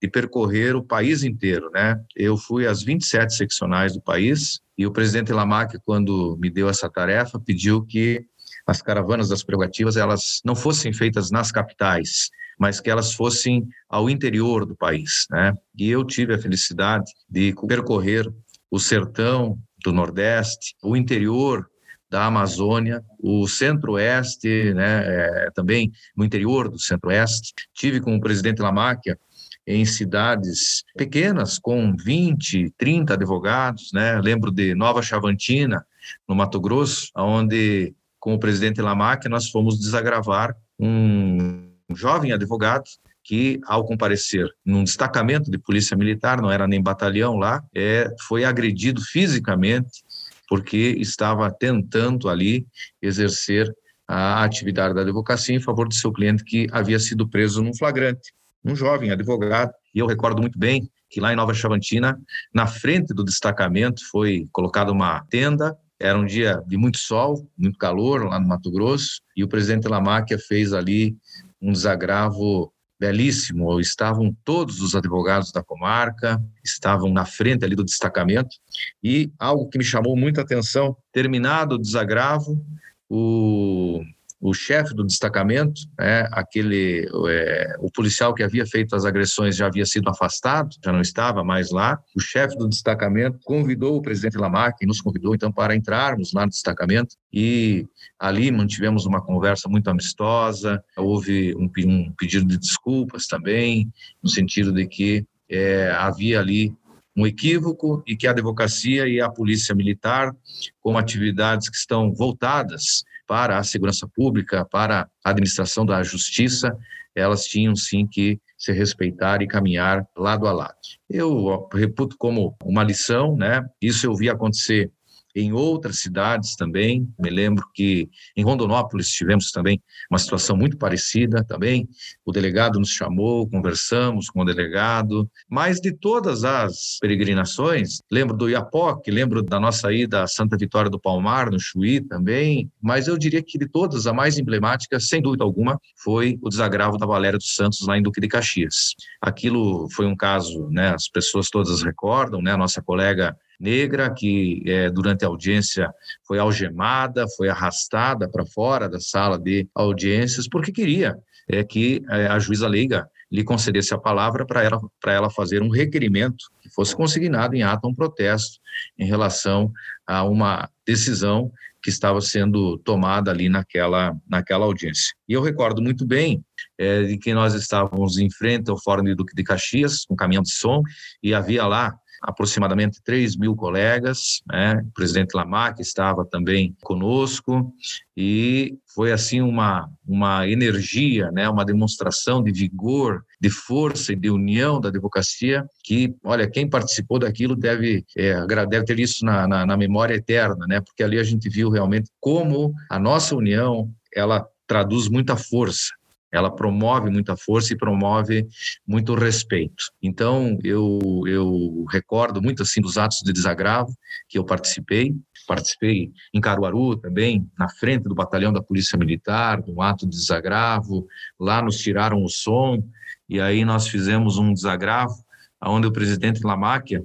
de 0.01 0.09
percorrer 0.09 0.75
o 0.75 0.83
país 0.83 1.23
inteiro, 1.23 1.69
né? 1.71 2.01
Eu 2.15 2.35
fui 2.35 2.65
às 2.65 2.81
27 2.81 3.35
seccionais 3.35 3.93
do 3.93 4.01
país 4.01 4.59
e 4.77 4.85
o 4.87 4.91
presidente 4.91 5.31
Lamarck, 5.31 5.75
quando 5.85 6.35
me 6.39 6.49
deu 6.49 6.67
essa 6.67 6.89
tarefa, 6.89 7.39
pediu 7.39 7.85
que 7.85 8.25
as 8.65 8.81
caravanas 8.81 9.29
das 9.29 9.43
prerrogativas 9.43 9.97
elas 9.97 10.41
não 10.43 10.55
fossem 10.55 10.91
feitas 10.91 11.29
nas 11.29 11.51
capitais, 11.51 12.29
mas 12.61 12.79
que 12.79 12.91
elas 12.91 13.15
fossem 13.15 13.67
ao 13.89 14.07
interior 14.07 14.67
do 14.67 14.75
país, 14.75 15.25
né? 15.31 15.51
E 15.75 15.89
eu 15.89 16.05
tive 16.05 16.35
a 16.35 16.37
felicidade 16.37 17.11
de 17.27 17.55
percorrer 17.67 18.31
o 18.69 18.77
sertão 18.77 19.57
do 19.83 19.91
Nordeste, 19.91 20.75
o 20.83 20.95
interior 20.95 21.67
da 22.07 22.27
Amazônia, 22.27 23.03
o 23.17 23.47
Centro-Oeste, 23.47 24.75
né, 24.75 25.03
é, 25.07 25.49
também 25.55 25.91
no 26.15 26.23
interior 26.23 26.69
do 26.69 26.77
Centro-Oeste. 26.77 27.51
Tive 27.73 27.99
com 27.99 28.15
o 28.15 28.21
presidente 28.21 28.61
Lamáquia 28.61 29.17
em 29.65 29.83
cidades 29.83 30.83
pequenas, 30.95 31.57
com 31.57 31.95
20, 31.95 32.75
30 32.77 33.15
advogados, 33.15 33.89
né? 33.91 34.21
Lembro 34.21 34.51
de 34.51 34.75
Nova 34.75 35.01
Chavantina, 35.01 35.83
no 36.29 36.35
Mato 36.35 36.59
Grosso, 36.59 37.09
onde, 37.17 37.95
com 38.19 38.35
o 38.35 38.39
presidente 38.39 38.83
Lamáquia, 38.83 39.31
nós 39.31 39.49
fomos 39.49 39.79
desagravar 39.79 40.55
um 40.79 41.70
um 41.91 41.95
jovem 41.95 42.31
advogado 42.31 42.83
que, 43.23 43.59
ao 43.65 43.85
comparecer 43.85 44.47
num 44.65 44.83
destacamento 44.83 45.51
de 45.51 45.57
polícia 45.57 45.95
militar, 45.95 46.41
não 46.41 46.51
era 46.51 46.67
nem 46.67 46.81
batalhão 46.81 47.35
lá, 47.35 47.63
é, 47.75 48.09
foi 48.27 48.43
agredido 48.43 49.01
fisicamente 49.01 50.01
porque 50.47 50.95
estava 50.97 51.49
tentando 51.49 52.27
ali 52.27 52.65
exercer 53.01 53.73
a 54.07 54.43
atividade 54.43 54.93
da 54.93 55.01
advocacia 55.01 55.55
em 55.55 55.61
favor 55.61 55.87
do 55.87 55.93
seu 55.93 56.11
cliente 56.11 56.43
que 56.43 56.67
havia 56.71 56.99
sido 56.99 57.25
preso 57.25 57.63
num 57.63 57.73
flagrante, 57.73 58.33
um 58.65 58.75
jovem 58.75 59.11
advogado. 59.11 59.71
E 59.95 59.99
eu 59.99 60.07
recordo 60.07 60.41
muito 60.41 60.59
bem 60.59 60.89
que 61.09 61.21
lá 61.21 61.31
em 61.31 61.35
Nova 61.37 61.53
Chavantina, 61.53 62.19
na 62.53 62.67
frente 62.67 63.13
do 63.13 63.23
destacamento, 63.23 64.01
foi 64.09 64.47
colocada 64.51 64.91
uma 64.91 65.23
tenda. 65.29 65.77
Era 65.97 66.19
um 66.19 66.25
dia 66.25 66.61
de 66.67 66.75
muito 66.75 66.97
sol, 66.97 67.47
muito 67.57 67.77
calor 67.77 68.25
lá 68.25 68.37
no 68.37 68.47
Mato 68.47 68.69
Grosso, 68.71 69.21
e 69.35 69.43
o 69.43 69.47
presidente 69.47 69.87
Lamáquia 69.87 70.37
fez 70.37 70.73
ali 70.73 71.15
um 71.61 71.71
desagravo 71.71 72.73
belíssimo. 72.99 73.79
Estavam 73.79 74.35
todos 74.43 74.81
os 74.81 74.95
advogados 74.95 75.51
da 75.51 75.63
comarca, 75.63 76.41
estavam 76.63 77.11
na 77.11 77.25
frente 77.25 77.65
ali 77.65 77.75
do 77.75 77.83
destacamento, 77.83 78.55
e 79.03 79.31
algo 79.39 79.69
que 79.69 79.77
me 79.77 79.83
chamou 79.83 80.15
muita 80.15 80.41
atenção: 80.41 80.95
terminado 81.11 81.75
o 81.75 81.79
desagravo, 81.79 82.63
o, 83.09 84.01
o 84.41 84.53
chefe 84.53 84.95
do 84.95 85.05
destacamento, 85.05 85.81
né, 85.99 86.27
aquele 86.31 87.07
é, 87.29 87.75
o 87.79 87.91
policial 87.91 88.33
que 88.33 88.41
havia 88.41 88.65
feito 88.65 88.95
as 88.95 89.05
agressões 89.05 89.55
já 89.55 89.67
havia 89.67 89.85
sido 89.85 90.09
afastado, 90.09 90.75
já 90.83 90.91
não 90.91 90.99
estava 90.99 91.43
mais 91.43 91.69
lá. 91.69 91.99
O 92.15 92.19
chefe 92.19 92.57
do 92.57 92.67
destacamento 92.67 93.37
convidou 93.43 93.97
o 93.97 94.01
presidente 94.01 94.37
Lamarck 94.37 94.81
nos 94.85 94.99
convidou 94.99 95.35
então 95.35 95.51
para 95.51 95.75
entrarmos 95.75 96.33
lá 96.33 96.43
no 96.43 96.49
destacamento 96.49 97.15
e 97.31 97.85
ali 98.19 98.51
mantivemos 98.51 99.05
uma 99.05 99.21
conversa 99.21 99.69
muito 99.69 99.89
amistosa. 99.89 100.83
Houve 100.97 101.55
um, 101.55 101.69
um 101.85 102.11
pedido 102.17 102.45
de 102.45 102.57
desculpas 102.57 103.27
também, 103.27 103.91
no 104.23 104.29
sentido 104.29 104.73
de 104.73 104.87
que 104.87 105.23
é, 105.47 105.91
havia 105.91 106.39
ali 106.39 106.73
um 107.15 107.27
equívoco 107.27 108.01
e 108.07 108.15
que 108.15 108.25
a 108.25 108.31
advocacia 108.31 109.07
e 109.07 109.21
a 109.21 109.29
polícia 109.29 109.75
militar, 109.75 110.33
com 110.79 110.97
atividades 110.97 111.69
que 111.69 111.75
estão 111.75 112.11
voltadas 112.13 113.03
para 113.31 113.57
a 113.57 113.63
segurança 113.63 114.05
pública, 114.13 114.65
para 114.65 115.07
a 115.23 115.29
administração 115.29 115.85
da 115.85 116.03
justiça, 116.03 116.77
elas 117.15 117.45
tinham 117.45 117.73
sim 117.77 118.05
que 118.05 118.37
se 118.57 118.73
respeitar 118.73 119.41
e 119.41 119.47
caminhar 119.47 120.05
lado 120.17 120.45
a 120.47 120.51
lado. 120.51 120.75
Eu 121.09 121.65
reputo 121.73 122.17
como 122.17 122.53
uma 122.61 122.83
lição, 122.83 123.37
né? 123.37 123.65
Isso 123.81 124.05
eu 124.05 124.13
vi 124.15 124.29
acontecer 124.29 124.91
em 125.35 125.53
outras 125.53 125.99
cidades 125.99 126.55
também. 126.55 127.07
Me 127.19 127.29
lembro 127.29 127.65
que 127.73 128.09
em 128.35 128.43
Rondonópolis 128.43 129.09
tivemos 129.09 129.51
também 129.51 129.81
uma 130.09 130.19
situação 130.19 130.55
muito 130.55 130.77
parecida 130.77 131.43
também. 131.43 131.87
O 132.25 132.31
delegado 132.31 132.79
nos 132.79 132.89
chamou, 132.89 133.49
conversamos 133.49 134.29
com 134.29 134.41
o 134.41 134.45
delegado, 134.45 135.29
mas 135.49 135.79
de 135.79 135.91
todas 135.91 136.43
as 136.43 136.97
peregrinações, 136.99 138.01
lembro 138.11 138.35
do 138.35 138.49
Iapoque, 138.49 139.11
lembro 139.11 139.41
da 139.41 139.59
nossa 139.59 139.91
ida 139.91 140.23
a 140.23 140.27
Santa 140.27 140.57
Vitória 140.57 140.89
do 140.89 140.99
Palmar, 140.99 141.51
no 141.51 141.59
Chuí 141.59 142.01
também, 142.01 142.71
mas 142.81 143.07
eu 143.07 143.17
diria 143.17 143.41
que 143.41 143.57
de 143.57 143.67
todas, 143.67 144.07
a 144.07 144.13
mais 144.13 144.37
emblemática, 144.37 144.99
sem 144.99 145.21
dúvida 145.21 145.43
alguma, 145.43 145.79
foi 146.03 146.37
o 146.41 146.49
desagravo 146.49 146.97
da 146.97 147.05
Valéria 147.05 147.37
dos 147.37 147.55
Santos 147.55 147.85
lá 147.87 147.97
em 147.97 148.01
Duque 148.01 148.21
de 148.21 148.27
Caxias. 148.27 148.95
Aquilo 149.21 149.89
foi 149.91 150.05
um 150.05 150.15
caso, 150.15 150.69
né, 150.69 150.93
as 150.93 151.07
pessoas 151.07 151.49
todas 151.49 151.81
recordam, 151.83 152.41
né, 152.41 152.51
a 152.51 152.57
nossa 152.57 152.81
colega 152.81 153.35
negra 153.61 154.13
que 154.13 154.63
é, 154.65 154.89
durante 154.89 155.23
a 155.23 155.27
audiência 155.27 155.89
foi 156.27 156.39
algemada, 156.39 157.25
foi 157.37 157.47
arrastada 157.47 158.27
para 158.29 158.45
fora 158.45 158.89
da 158.89 158.99
sala 158.99 159.37
de 159.37 159.67
audiências 159.75 160.47
porque 160.49 160.71
queria 160.71 161.15
é, 161.47 161.63
que 161.63 162.01
é, 162.09 162.27
a 162.27 162.39
juíza 162.39 162.67
leiga 162.67 163.07
lhe 163.31 163.43
concedesse 163.43 163.93
a 163.93 163.97
palavra 163.97 164.45
para 164.45 164.63
ela, 164.63 164.79
para 164.99 165.13
ela 165.13 165.29
fazer 165.29 165.61
um 165.61 165.69
requerimento 165.69 166.45
que 166.61 166.69
fosse 166.69 166.95
consignado 166.95 167.55
em 167.55 167.63
ato 167.63 167.87
um 167.87 167.93
protesto 167.93 168.59
em 168.97 169.05
relação 169.05 169.71
a 170.05 170.23
uma 170.23 170.69
decisão 170.85 171.51
que 171.81 171.89
estava 171.89 172.21
sendo 172.21 172.77
tomada 172.79 173.31
ali 173.31 173.49
naquela, 173.49 174.15
naquela 174.29 174.65
audiência. 174.65 175.15
E 175.27 175.33
eu 175.33 175.41
recordo 175.41 175.81
muito 175.81 176.05
bem 176.05 176.43
é, 176.77 177.03
de 177.03 177.17
que 177.17 177.33
nós 177.33 177.53
estávamos 177.53 178.17
em 178.17 178.29
frente 178.29 178.69
ao 178.69 178.79
Fórum 178.79 179.03
de 179.03 179.15
Duque 179.15 179.35
de 179.35 179.43
Caxias, 179.43 180.05
com 180.05 180.13
um 180.13 180.17
caminhão 180.17 180.43
de 180.43 180.51
som, 180.51 180.83
e 181.23 181.33
havia 181.33 181.65
lá 181.65 181.95
aproximadamente 182.21 183.01
3 183.03 183.35
mil 183.35 183.55
colegas, 183.55 184.41
né? 184.47 184.81
o 184.87 184.93
presidente 184.93 185.33
Lamarck 185.33 185.79
estava 185.79 186.25
também 186.25 186.75
conosco, 186.81 187.73
e 188.15 188.77
foi 188.93 189.11
assim 189.11 189.41
uma, 189.41 189.89
uma 190.05 190.47
energia, 190.47 191.31
né? 191.31 191.49
uma 191.49 191.65
demonstração 191.65 192.43
de 192.43 192.51
vigor, 192.51 193.23
de 193.39 193.49
força 193.49 194.13
e 194.13 194.15
de 194.15 194.29
união 194.29 194.79
da 194.79 194.89
advocacia, 194.89 195.65
que, 195.83 196.13
olha, 196.23 196.49
quem 196.49 196.69
participou 196.69 197.17
daquilo 197.17 197.55
deve, 197.55 198.05
é, 198.15 198.45
deve 198.45 198.85
ter 198.85 198.99
isso 198.99 199.25
na, 199.25 199.47
na, 199.47 199.65
na 199.65 199.77
memória 199.77 200.13
eterna, 200.13 200.65
né? 200.67 200.81
porque 200.81 201.03
ali 201.03 201.17
a 201.17 201.23
gente 201.23 201.49
viu 201.49 201.69
realmente 201.69 202.11
como 202.19 202.73
a 202.89 202.99
nossa 202.99 203.35
união, 203.35 203.89
ela 204.13 204.45
traduz 204.67 205.09
muita 205.09 205.35
força, 205.35 205.89
ela 206.31 206.49
promove 206.49 207.09
muita 207.09 207.35
força 207.35 207.73
e 207.73 207.77
promove 207.77 208.47
muito 208.87 209.13
respeito. 209.15 209.83
Então, 210.01 210.57
eu, 210.63 210.99
eu 211.27 211.85
recordo 211.89 212.41
muito 212.41 212.63
assim 212.63 212.81
dos 212.81 212.97
atos 212.97 213.21
de 213.23 213.33
desagravo 213.33 213.93
que 214.29 214.37
eu 214.37 214.45
participei, 214.45 215.13
participei 215.47 216.11
em 216.33 216.39
Caruaru 216.39 216.95
também, 216.95 217.49
na 217.57 217.67
frente 217.69 218.03
do 218.03 218.15
batalhão 218.15 218.53
da 218.53 218.61
Polícia 218.61 218.97
Militar, 218.97 219.61
de 219.61 219.71
um 219.71 219.81
ato 219.81 220.07
de 220.07 220.15
desagravo, 220.15 221.05
lá 221.39 221.61
nos 221.61 221.77
tiraram 221.77 222.23
o 222.23 222.29
som, 222.29 222.81
e 223.27 223.39
aí 223.39 223.65
nós 223.65 223.87
fizemos 223.87 224.37
um 224.37 224.53
desagravo, 224.53 225.15
onde 225.63 225.87
o 225.87 225.91
presidente 225.91 226.41
Lamáquia 226.43 227.03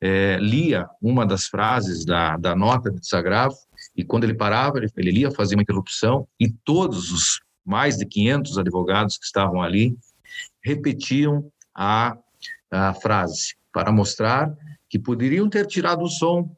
é, 0.00 0.36
lia 0.40 0.86
uma 1.00 1.24
das 1.26 1.46
frases 1.46 2.04
da, 2.04 2.36
da 2.36 2.54
nota 2.54 2.90
de 2.90 3.00
desagravo, 3.00 3.56
e 3.96 4.04
quando 4.04 4.24
ele 4.24 4.34
parava, 4.34 4.78
ele, 4.78 4.88
ele 4.96 5.10
lia, 5.10 5.30
fazia 5.30 5.56
uma 5.56 5.62
interrupção, 5.62 6.26
e 6.38 6.48
todos 6.48 7.12
os 7.12 7.40
mais 7.64 7.96
de 7.96 8.06
500 8.06 8.58
advogados 8.58 9.16
que 9.16 9.24
estavam 9.24 9.62
ali, 9.62 9.96
repetiam 10.62 11.50
a, 11.74 12.16
a 12.70 12.94
frase 12.94 13.54
para 13.72 13.90
mostrar 13.90 14.54
que 14.88 14.98
poderiam 14.98 15.48
ter 15.48 15.66
tirado 15.66 16.02
o 16.02 16.08
som, 16.08 16.48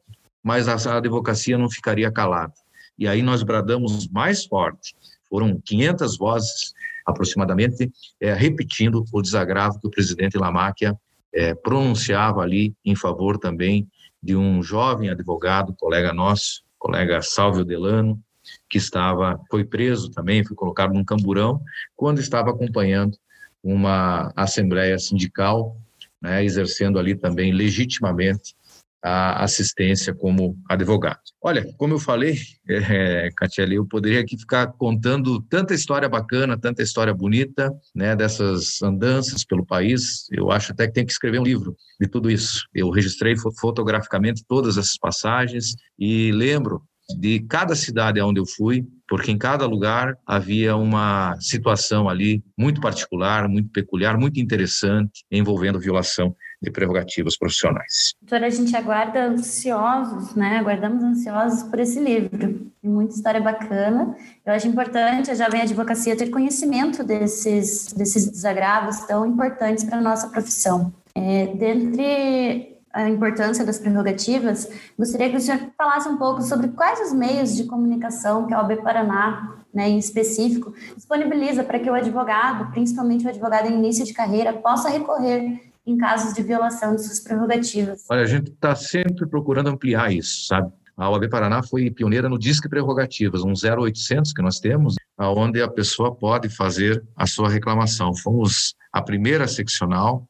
mas 0.43 0.67
a 0.67 0.97
advocacia 0.97 1.57
não 1.57 1.69
ficaria 1.69 2.11
calada. 2.11 2.53
E 2.97 3.07
aí 3.07 3.21
nós 3.21 3.43
bradamos 3.43 4.07
mais 4.07 4.45
forte. 4.45 4.95
Foram 5.29 5.59
500 5.63 6.17
vozes, 6.17 6.73
aproximadamente, 7.05 7.91
é, 8.19 8.33
repetindo 8.33 9.03
o 9.11 9.21
desagravo 9.21 9.79
que 9.79 9.87
o 9.87 9.91
presidente 9.91 10.37
Lamáquia 10.37 10.97
é, 11.33 11.53
pronunciava 11.53 12.41
ali 12.41 12.73
em 12.83 12.95
favor 12.95 13.37
também 13.37 13.87
de 14.21 14.35
um 14.35 14.61
jovem 14.63 15.09
advogado, 15.09 15.75
colega 15.77 16.13
nosso, 16.13 16.63
colega 16.77 17.21
Salvio 17.21 17.63
Delano, 17.63 18.19
que 18.69 18.77
estava, 18.77 19.39
foi 19.49 19.63
preso 19.63 20.09
também, 20.11 20.43
foi 20.43 20.55
colocado 20.55 20.93
num 20.93 21.03
camburão, 21.03 21.61
quando 21.95 22.19
estava 22.19 22.51
acompanhando 22.51 23.17
uma 23.63 24.31
assembleia 24.35 24.97
sindical, 24.97 25.77
né, 26.21 26.43
exercendo 26.43 26.99
ali 26.99 27.15
também 27.15 27.51
legitimamente 27.51 28.55
a 29.03 29.43
assistência 29.43 30.13
como 30.13 30.57
advogado. 30.67 31.19
Olha, 31.41 31.71
como 31.77 31.93
eu 31.93 31.99
falei, 31.99 32.35
é, 32.67 33.29
Catiele, 33.35 33.75
eu 33.75 33.85
poderia 33.85 34.19
aqui 34.19 34.37
ficar 34.37 34.67
contando 34.73 35.41
tanta 35.43 35.73
história 35.73 36.09
bacana, 36.09 36.57
tanta 36.57 36.81
história 36.81 37.13
bonita, 37.13 37.71
né, 37.95 38.15
dessas 38.15 38.81
andanças 38.81 39.45
pelo 39.45 39.65
país. 39.65 40.27
Eu 40.31 40.51
acho 40.51 40.71
até 40.71 40.87
que 40.87 40.93
tem 40.93 41.05
que 41.05 41.11
escrever 41.11 41.39
um 41.39 41.43
livro 41.43 41.75
de 41.99 42.07
tudo 42.07 42.29
isso. 42.29 42.65
Eu 42.73 42.89
registrei 42.89 43.35
fotograficamente 43.59 44.43
todas 44.47 44.77
essas 44.77 44.97
passagens 44.97 45.75
e 45.97 46.31
lembro 46.31 46.81
de 47.15 47.39
cada 47.41 47.75
cidade 47.75 48.21
onde 48.21 48.39
eu 48.39 48.45
fui, 48.45 48.85
porque 49.07 49.31
em 49.31 49.37
cada 49.37 49.65
lugar 49.65 50.17
havia 50.25 50.75
uma 50.75 51.37
situação 51.39 52.09
ali 52.09 52.43
muito 52.57 52.81
particular, 52.81 53.47
muito 53.47 53.69
peculiar, 53.69 54.17
muito 54.17 54.39
interessante, 54.39 55.23
envolvendo 55.31 55.79
violação 55.79 56.35
de 56.61 56.71
prerrogativas 56.71 57.37
profissionais. 57.37 58.15
Doutora, 58.21 58.47
a 58.47 58.49
gente 58.49 58.75
aguarda 58.75 59.27
ansiosos, 59.27 60.35
né? 60.35 60.57
Aguardamos 60.57 61.03
ansiosos 61.03 61.63
por 61.63 61.79
esse 61.79 61.99
livro. 61.99 62.71
Tem 62.81 62.91
muita 62.91 63.13
história 63.13 63.39
bacana. 63.39 64.15
Eu 64.45 64.53
acho 64.53 64.67
importante 64.67 65.29
a 65.29 65.35
jovem 65.35 65.61
advocacia 65.61 66.17
ter 66.17 66.29
conhecimento 66.29 67.03
desses, 67.03 67.93
desses 67.93 68.29
desagravos 68.29 69.01
tão 69.01 69.25
importantes 69.25 69.83
para 69.83 69.99
a 69.99 70.01
nossa 70.01 70.29
profissão. 70.29 70.91
É, 71.13 71.47
dentre 71.47 72.76
a 72.97 73.07
importância 73.07 73.63
das 73.63 73.77
prerrogativas, 73.77 74.67
gostaria 74.97 75.29
que 75.29 75.37
o 75.37 75.39
senhor 75.39 75.59
falasse 75.77 76.09
um 76.09 76.17
pouco 76.17 76.41
sobre 76.41 76.69
quais 76.69 76.99
os 76.99 77.13
meios 77.13 77.55
de 77.55 77.65
comunicação 77.65 78.47
que 78.47 78.53
a 78.55 78.59
OAB 78.59 78.81
Paraná, 78.81 79.55
né, 79.71 79.87
em 79.87 79.99
específico, 79.99 80.73
disponibiliza 80.95 81.63
para 81.63 81.77
que 81.77 81.89
o 81.89 81.93
advogado, 81.93 82.71
principalmente 82.71 83.23
o 83.23 83.29
advogado 83.29 83.67
em 83.67 83.75
início 83.75 84.03
de 84.03 84.13
carreira, 84.13 84.51
possa 84.51 84.89
recorrer 84.89 85.61
em 85.85 85.95
casos 85.95 86.33
de 86.33 86.41
violação 86.41 86.95
de 86.95 87.03
suas 87.03 87.19
prerrogativas. 87.19 88.03
Olha, 88.09 88.23
a 88.23 88.27
gente 88.27 88.49
está 88.49 88.73
sempre 88.73 89.27
procurando 89.27 89.69
ampliar 89.69 90.11
isso, 90.11 90.47
sabe? 90.47 90.71
A 90.97 91.07
OAB 91.11 91.29
Paraná 91.29 91.61
foi 91.61 91.91
pioneira 91.91 92.27
no 92.27 92.39
Disque 92.39 92.67
Prerrogativas, 92.67 93.43
um 93.43 93.53
0800 93.53 94.33
que 94.33 94.41
nós 94.41 94.59
temos, 94.59 94.95
onde 95.19 95.61
a 95.61 95.67
pessoa 95.67 96.15
pode 96.15 96.49
fazer 96.49 97.05
a 97.15 97.27
sua 97.27 97.47
reclamação. 97.47 98.15
Fomos 98.15 98.73
a 98.91 99.03
primeira 99.03 99.47
seccional 99.47 100.27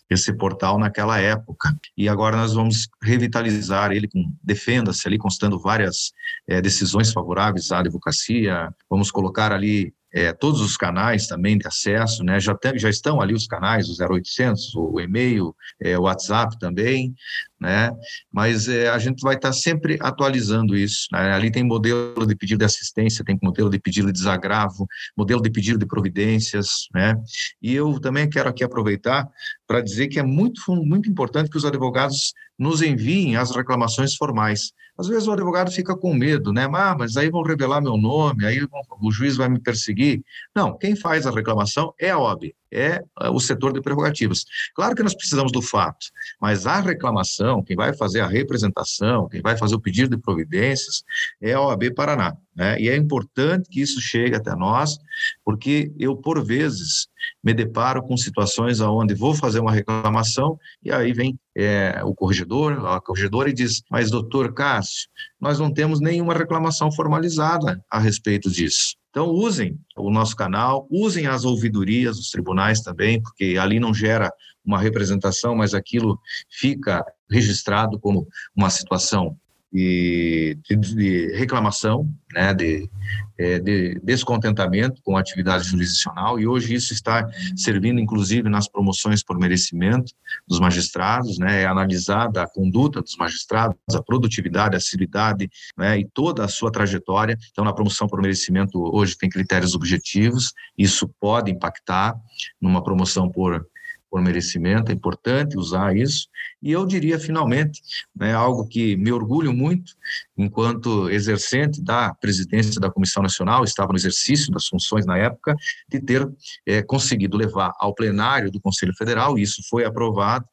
esse 0.09 0.33
portal 0.33 0.77
naquela 0.77 1.19
época. 1.19 1.75
E 1.97 2.07
agora 2.07 2.37
nós 2.37 2.53
vamos 2.53 2.87
revitalizar 3.01 3.91
ele 3.91 4.07
com 4.07 4.31
defenda-se 4.43 5.07
ali 5.07 5.17
constando 5.17 5.59
várias 5.59 6.11
é, 6.47 6.61
decisões 6.61 7.11
favoráveis 7.11 7.71
à 7.71 7.79
advocacia. 7.79 8.69
Vamos 8.89 9.11
colocar 9.11 9.51
ali 9.51 9.93
é, 10.15 10.31
todos 10.31 10.61
os 10.61 10.77
canais 10.77 11.27
também 11.27 11.57
de 11.57 11.67
acesso, 11.67 12.23
né? 12.23 12.39
Já, 12.39 12.55
tem, 12.55 12.79
já 12.79 12.89
estão 12.89 13.19
ali 13.19 13.33
os 13.33 13.47
canais, 13.47 13.89
o 13.89 14.13
0800, 14.13 14.73
o 14.75 14.99
e-mail, 15.01 15.53
é, 15.81 15.99
o 15.99 16.03
WhatsApp 16.03 16.57
também, 16.57 17.13
né? 17.59 17.91
Mas 18.31 18.67
é, 18.67 18.89
a 18.89 18.97
gente 18.97 19.21
vai 19.21 19.35
estar 19.35 19.53
sempre 19.53 19.97
atualizando 20.01 20.75
isso. 20.75 21.07
Né? 21.11 21.33
Ali 21.33 21.51
tem 21.51 21.63
modelo 21.63 22.25
de 22.25 22.35
pedido 22.35 22.59
de 22.59 22.65
assistência, 22.65 23.23
tem 23.23 23.37
modelo 23.41 23.69
de 23.69 23.79
pedido 23.79 24.07
de 24.07 24.13
desagravo, 24.13 24.85
modelo 25.17 25.41
de 25.41 25.49
pedido 25.49 25.79
de 25.79 25.85
providências, 25.85 26.87
né? 26.93 27.15
E 27.61 27.73
eu 27.73 27.99
também 27.99 28.29
quero 28.29 28.49
aqui 28.49 28.63
aproveitar 28.63 29.27
para 29.67 29.81
dizer 29.81 30.07
que 30.07 30.19
é 30.19 30.23
muito, 30.23 30.61
muito 30.69 31.09
importante 31.09 31.49
que 31.49 31.57
os 31.57 31.65
advogados 31.65 32.33
nos 32.57 32.81
enviem 32.81 33.35
as 33.35 33.51
reclamações 33.51 34.15
formais. 34.15 34.71
Às 34.97 35.07
vezes 35.07 35.27
o 35.27 35.31
advogado 35.31 35.71
fica 35.71 35.95
com 35.95 36.13
medo, 36.13 36.53
né? 36.53 36.69
Ah, 36.73 36.95
mas 36.97 37.17
aí 37.17 37.29
vão 37.29 37.43
revelar 37.43 37.81
meu 37.81 37.97
nome, 37.97 38.45
aí 38.45 38.65
o 39.01 39.11
juiz 39.11 39.35
vai 39.35 39.49
me 39.49 39.59
perseguir. 39.59 40.23
Não, 40.55 40.77
quem 40.77 40.95
faz 40.95 41.25
a 41.25 41.31
reclamação 41.31 41.93
é 41.99 42.11
a 42.11 42.17
OAB, 42.17 42.53
é, 42.75 43.01
é 43.21 43.29
o 43.29 43.39
setor 43.39 43.71
de 43.71 43.81
prerrogativas. 43.81 44.43
Claro 44.75 44.95
que 44.95 45.03
nós 45.03 45.15
precisamos 45.15 45.51
do 45.51 45.61
fato, 45.61 46.07
mas 46.41 46.67
a 46.67 46.81
reclamação, 46.81 47.63
quem 47.63 47.75
vai 47.75 47.93
fazer 47.93 48.19
a 48.19 48.27
representação, 48.27 49.29
quem 49.29 49.41
vai 49.41 49.57
fazer 49.57 49.75
o 49.75 49.79
pedido 49.79 50.15
de 50.15 50.21
providências 50.21 51.03
é 51.41 51.53
a 51.53 51.61
OAB 51.61 51.93
Paraná. 51.95 52.35
Né? 52.55 52.79
E 52.79 52.89
é 52.89 52.95
importante 52.95 53.69
que 53.69 53.81
isso 53.81 54.01
chegue 54.01 54.35
até 54.35 54.55
nós, 54.55 54.97
porque 55.43 55.91
eu, 55.97 56.15
por 56.15 56.43
vezes, 56.43 57.07
me 57.43 57.53
deparo 57.53 58.03
com 58.03 58.17
situações 58.17 58.79
onde 58.81 59.13
vou 59.13 59.33
fazer 59.33 59.59
uma 59.59 59.71
reclamação 59.71 60.59
e 60.83 60.91
aí 60.91 61.13
vem 61.13 61.39
é, 61.55 62.01
o 62.03 62.13
corregedor, 62.13 62.85
a 62.85 62.99
corregedora, 62.99 63.49
e 63.49 63.53
diz: 63.53 63.81
Mas, 63.89 64.11
doutor 64.11 64.53
Cássio, 64.53 65.07
nós 65.39 65.57
não 65.59 65.73
temos 65.73 66.01
nenhuma 66.01 66.33
reclamação 66.33 66.91
formalizada 66.91 67.83
a 67.89 67.99
respeito 67.99 68.49
disso. 68.49 68.95
Então, 69.09 69.29
usem 69.29 69.79
o 69.95 70.11
nosso 70.11 70.35
canal, 70.35 70.85
usem 70.91 71.25
as 71.25 71.45
ouvidorias 71.45 72.17
dos 72.17 72.29
tribunais 72.29 72.81
também, 72.81 73.21
porque 73.21 73.55
ali 73.57 73.79
não 73.79 73.93
gera 73.93 74.29
uma 74.65 74.77
representação, 74.77 75.55
mas 75.55 75.73
aquilo 75.73 76.19
fica 76.49 77.05
registrado 77.29 77.97
como 77.97 78.27
uma 78.53 78.69
situação 78.69 79.37
de, 79.75 80.57
de 80.69 81.35
reclamação, 81.35 82.09
né, 82.33 82.53
de, 82.53 82.89
é, 83.37 83.59
de, 83.59 83.99
descontentamento 84.01 85.01
com 85.03 85.17
a 85.17 85.19
atividade 85.19 85.65
jurisdicional, 85.65 86.39
e 86.39 86.47
hoje 86.47 86.73
isso 86.73 86.93
está 86.93 87.27
servindo, 87.57 87.99
inclusive, 87.99 88.47
nas 88.47 88.69
promoções 88.69 89.21
por 89.21 89.37
merecimento 89.37 90.13
dos 90.47 90.61
magistrados, 90.61 91.37
né, 91.37 91.63
é 91.63 91.65
analisada 91.65 92.41
a 92.41 92.47
conduta 92.47 93.01
dos 93.01 93.17
magistrados, 93.17 93.75
a 93.93 94.01
produtividade, 94.01 94.75
a 94.75 94.77
assiduidade, 94.77 95.49
né, 95.77 95.99
e 95.99 96.07
toda 96.13 96.45
a 96.45 96.47
sua 96.47 96.71
trajetória. 96.71 97.37
Então, 97.51 97.65
na 97.65 97.73
promoção 97.73 98.07
por 98.07 98.21
merecimento, 98.21 98.79
hoje 98.95 99.17
tem 99.17 99.29
critérios 99.29 99.75
objetivos, 99.75 100.53
isso 100.77 101.09
pode 101.19 101.51
impactar 101.51 102.15
numa 102.61 102.81
promoção 102.81 103.29
por 103.29 103.67
por 104.15 104.21
merecimento, 104.21 104.93
é 104.93 104.95
importante 104.95 105.57
usar 105.57 105.93
isso. 105.93 106.29
E 106.63 106.71
eu 106.71 106.85
diria, 106.85 107.19
finalmente, 107.19 107.81
né, 108.15 108.33
algo 108.33 108.65
que 108.65 108.95
me 108.95 109.11
orgulho 109.11 109.51
muito, 109.51 109.91
enquanto 110.37 111.09
exercente 111.09 111.83
da 111.83 112.13
presidência 112.13 112.79
da 112.79 112.89
Comissão 112.89 113.21
Nacional, 113.21 113.65
estava 113.65 113.91
no 113.91 113.97
exercício 113.97 114.53
das 114.53 114.67
funções 114.67 115.05
na 115.05 115.17
época, 115.17 115.53
de 115.89 115.99
ter 115.99 116.25
é, 116.65 116.81
conseguido 116.81 117.35
levar 117.35 117.73
ao 117.77 117.93
plenário 117.93 118.49
do 118.49 118.61
Conselho 118.61 118.95
Federal, 118.95 119.37
e 119.37 119.41
isso 119.41 119.61
foi 119.69 119.83
aprovado, 119.83 120.45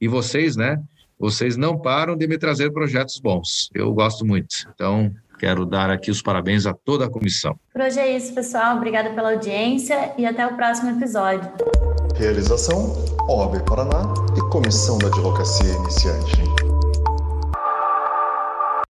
e 0.02 0.08
vocês, 0.08 0.56
né? 0.56 0.82
Vocês 1.20 1.56
não 1.56 1.80
param 1.80 2.18
de 2.18 2.26
me 2.26 2.40
trazer 2.40 2.72
projetos 2.72 3.20
bons, 3.20 3.70
eu 3.76 3.94
gosto 3.94 4.26
muito. 4.26 4.56
Então, 4.74 5.14
Quero 5.42 5.66
dar 5.66 5.90
aqui 5.90 6.12
os 6.12 6.22
parabéns 6.22 6.68
a 6.68 6.74
toda 6.86 7.06
a 7.06 7.10
comissão. 7.10 7.58
Por 7.74 7.82
hoje 7.82 8.00
é 8.00 8.16
isso, 8.16 8.32
pessoal. 8.32 8.78
Obrigada 8.78 9.10
pela 9.10 9.32
audiência 9.32 10.14
e 10.16 10.24
até 10.24 10.46
o 10.46 10.56
próximo 10.56 10.92
episódio. 10.92 11.52
Realização: 12.16 12.94
OAB 13.28 13.64
Paraná 13.66 14.04
e 14.38 14.52
Comissão 14.52 15.00
da 15.00 15.08
Advocacia 15.08 15.74
Iniciante. 15.74 16.61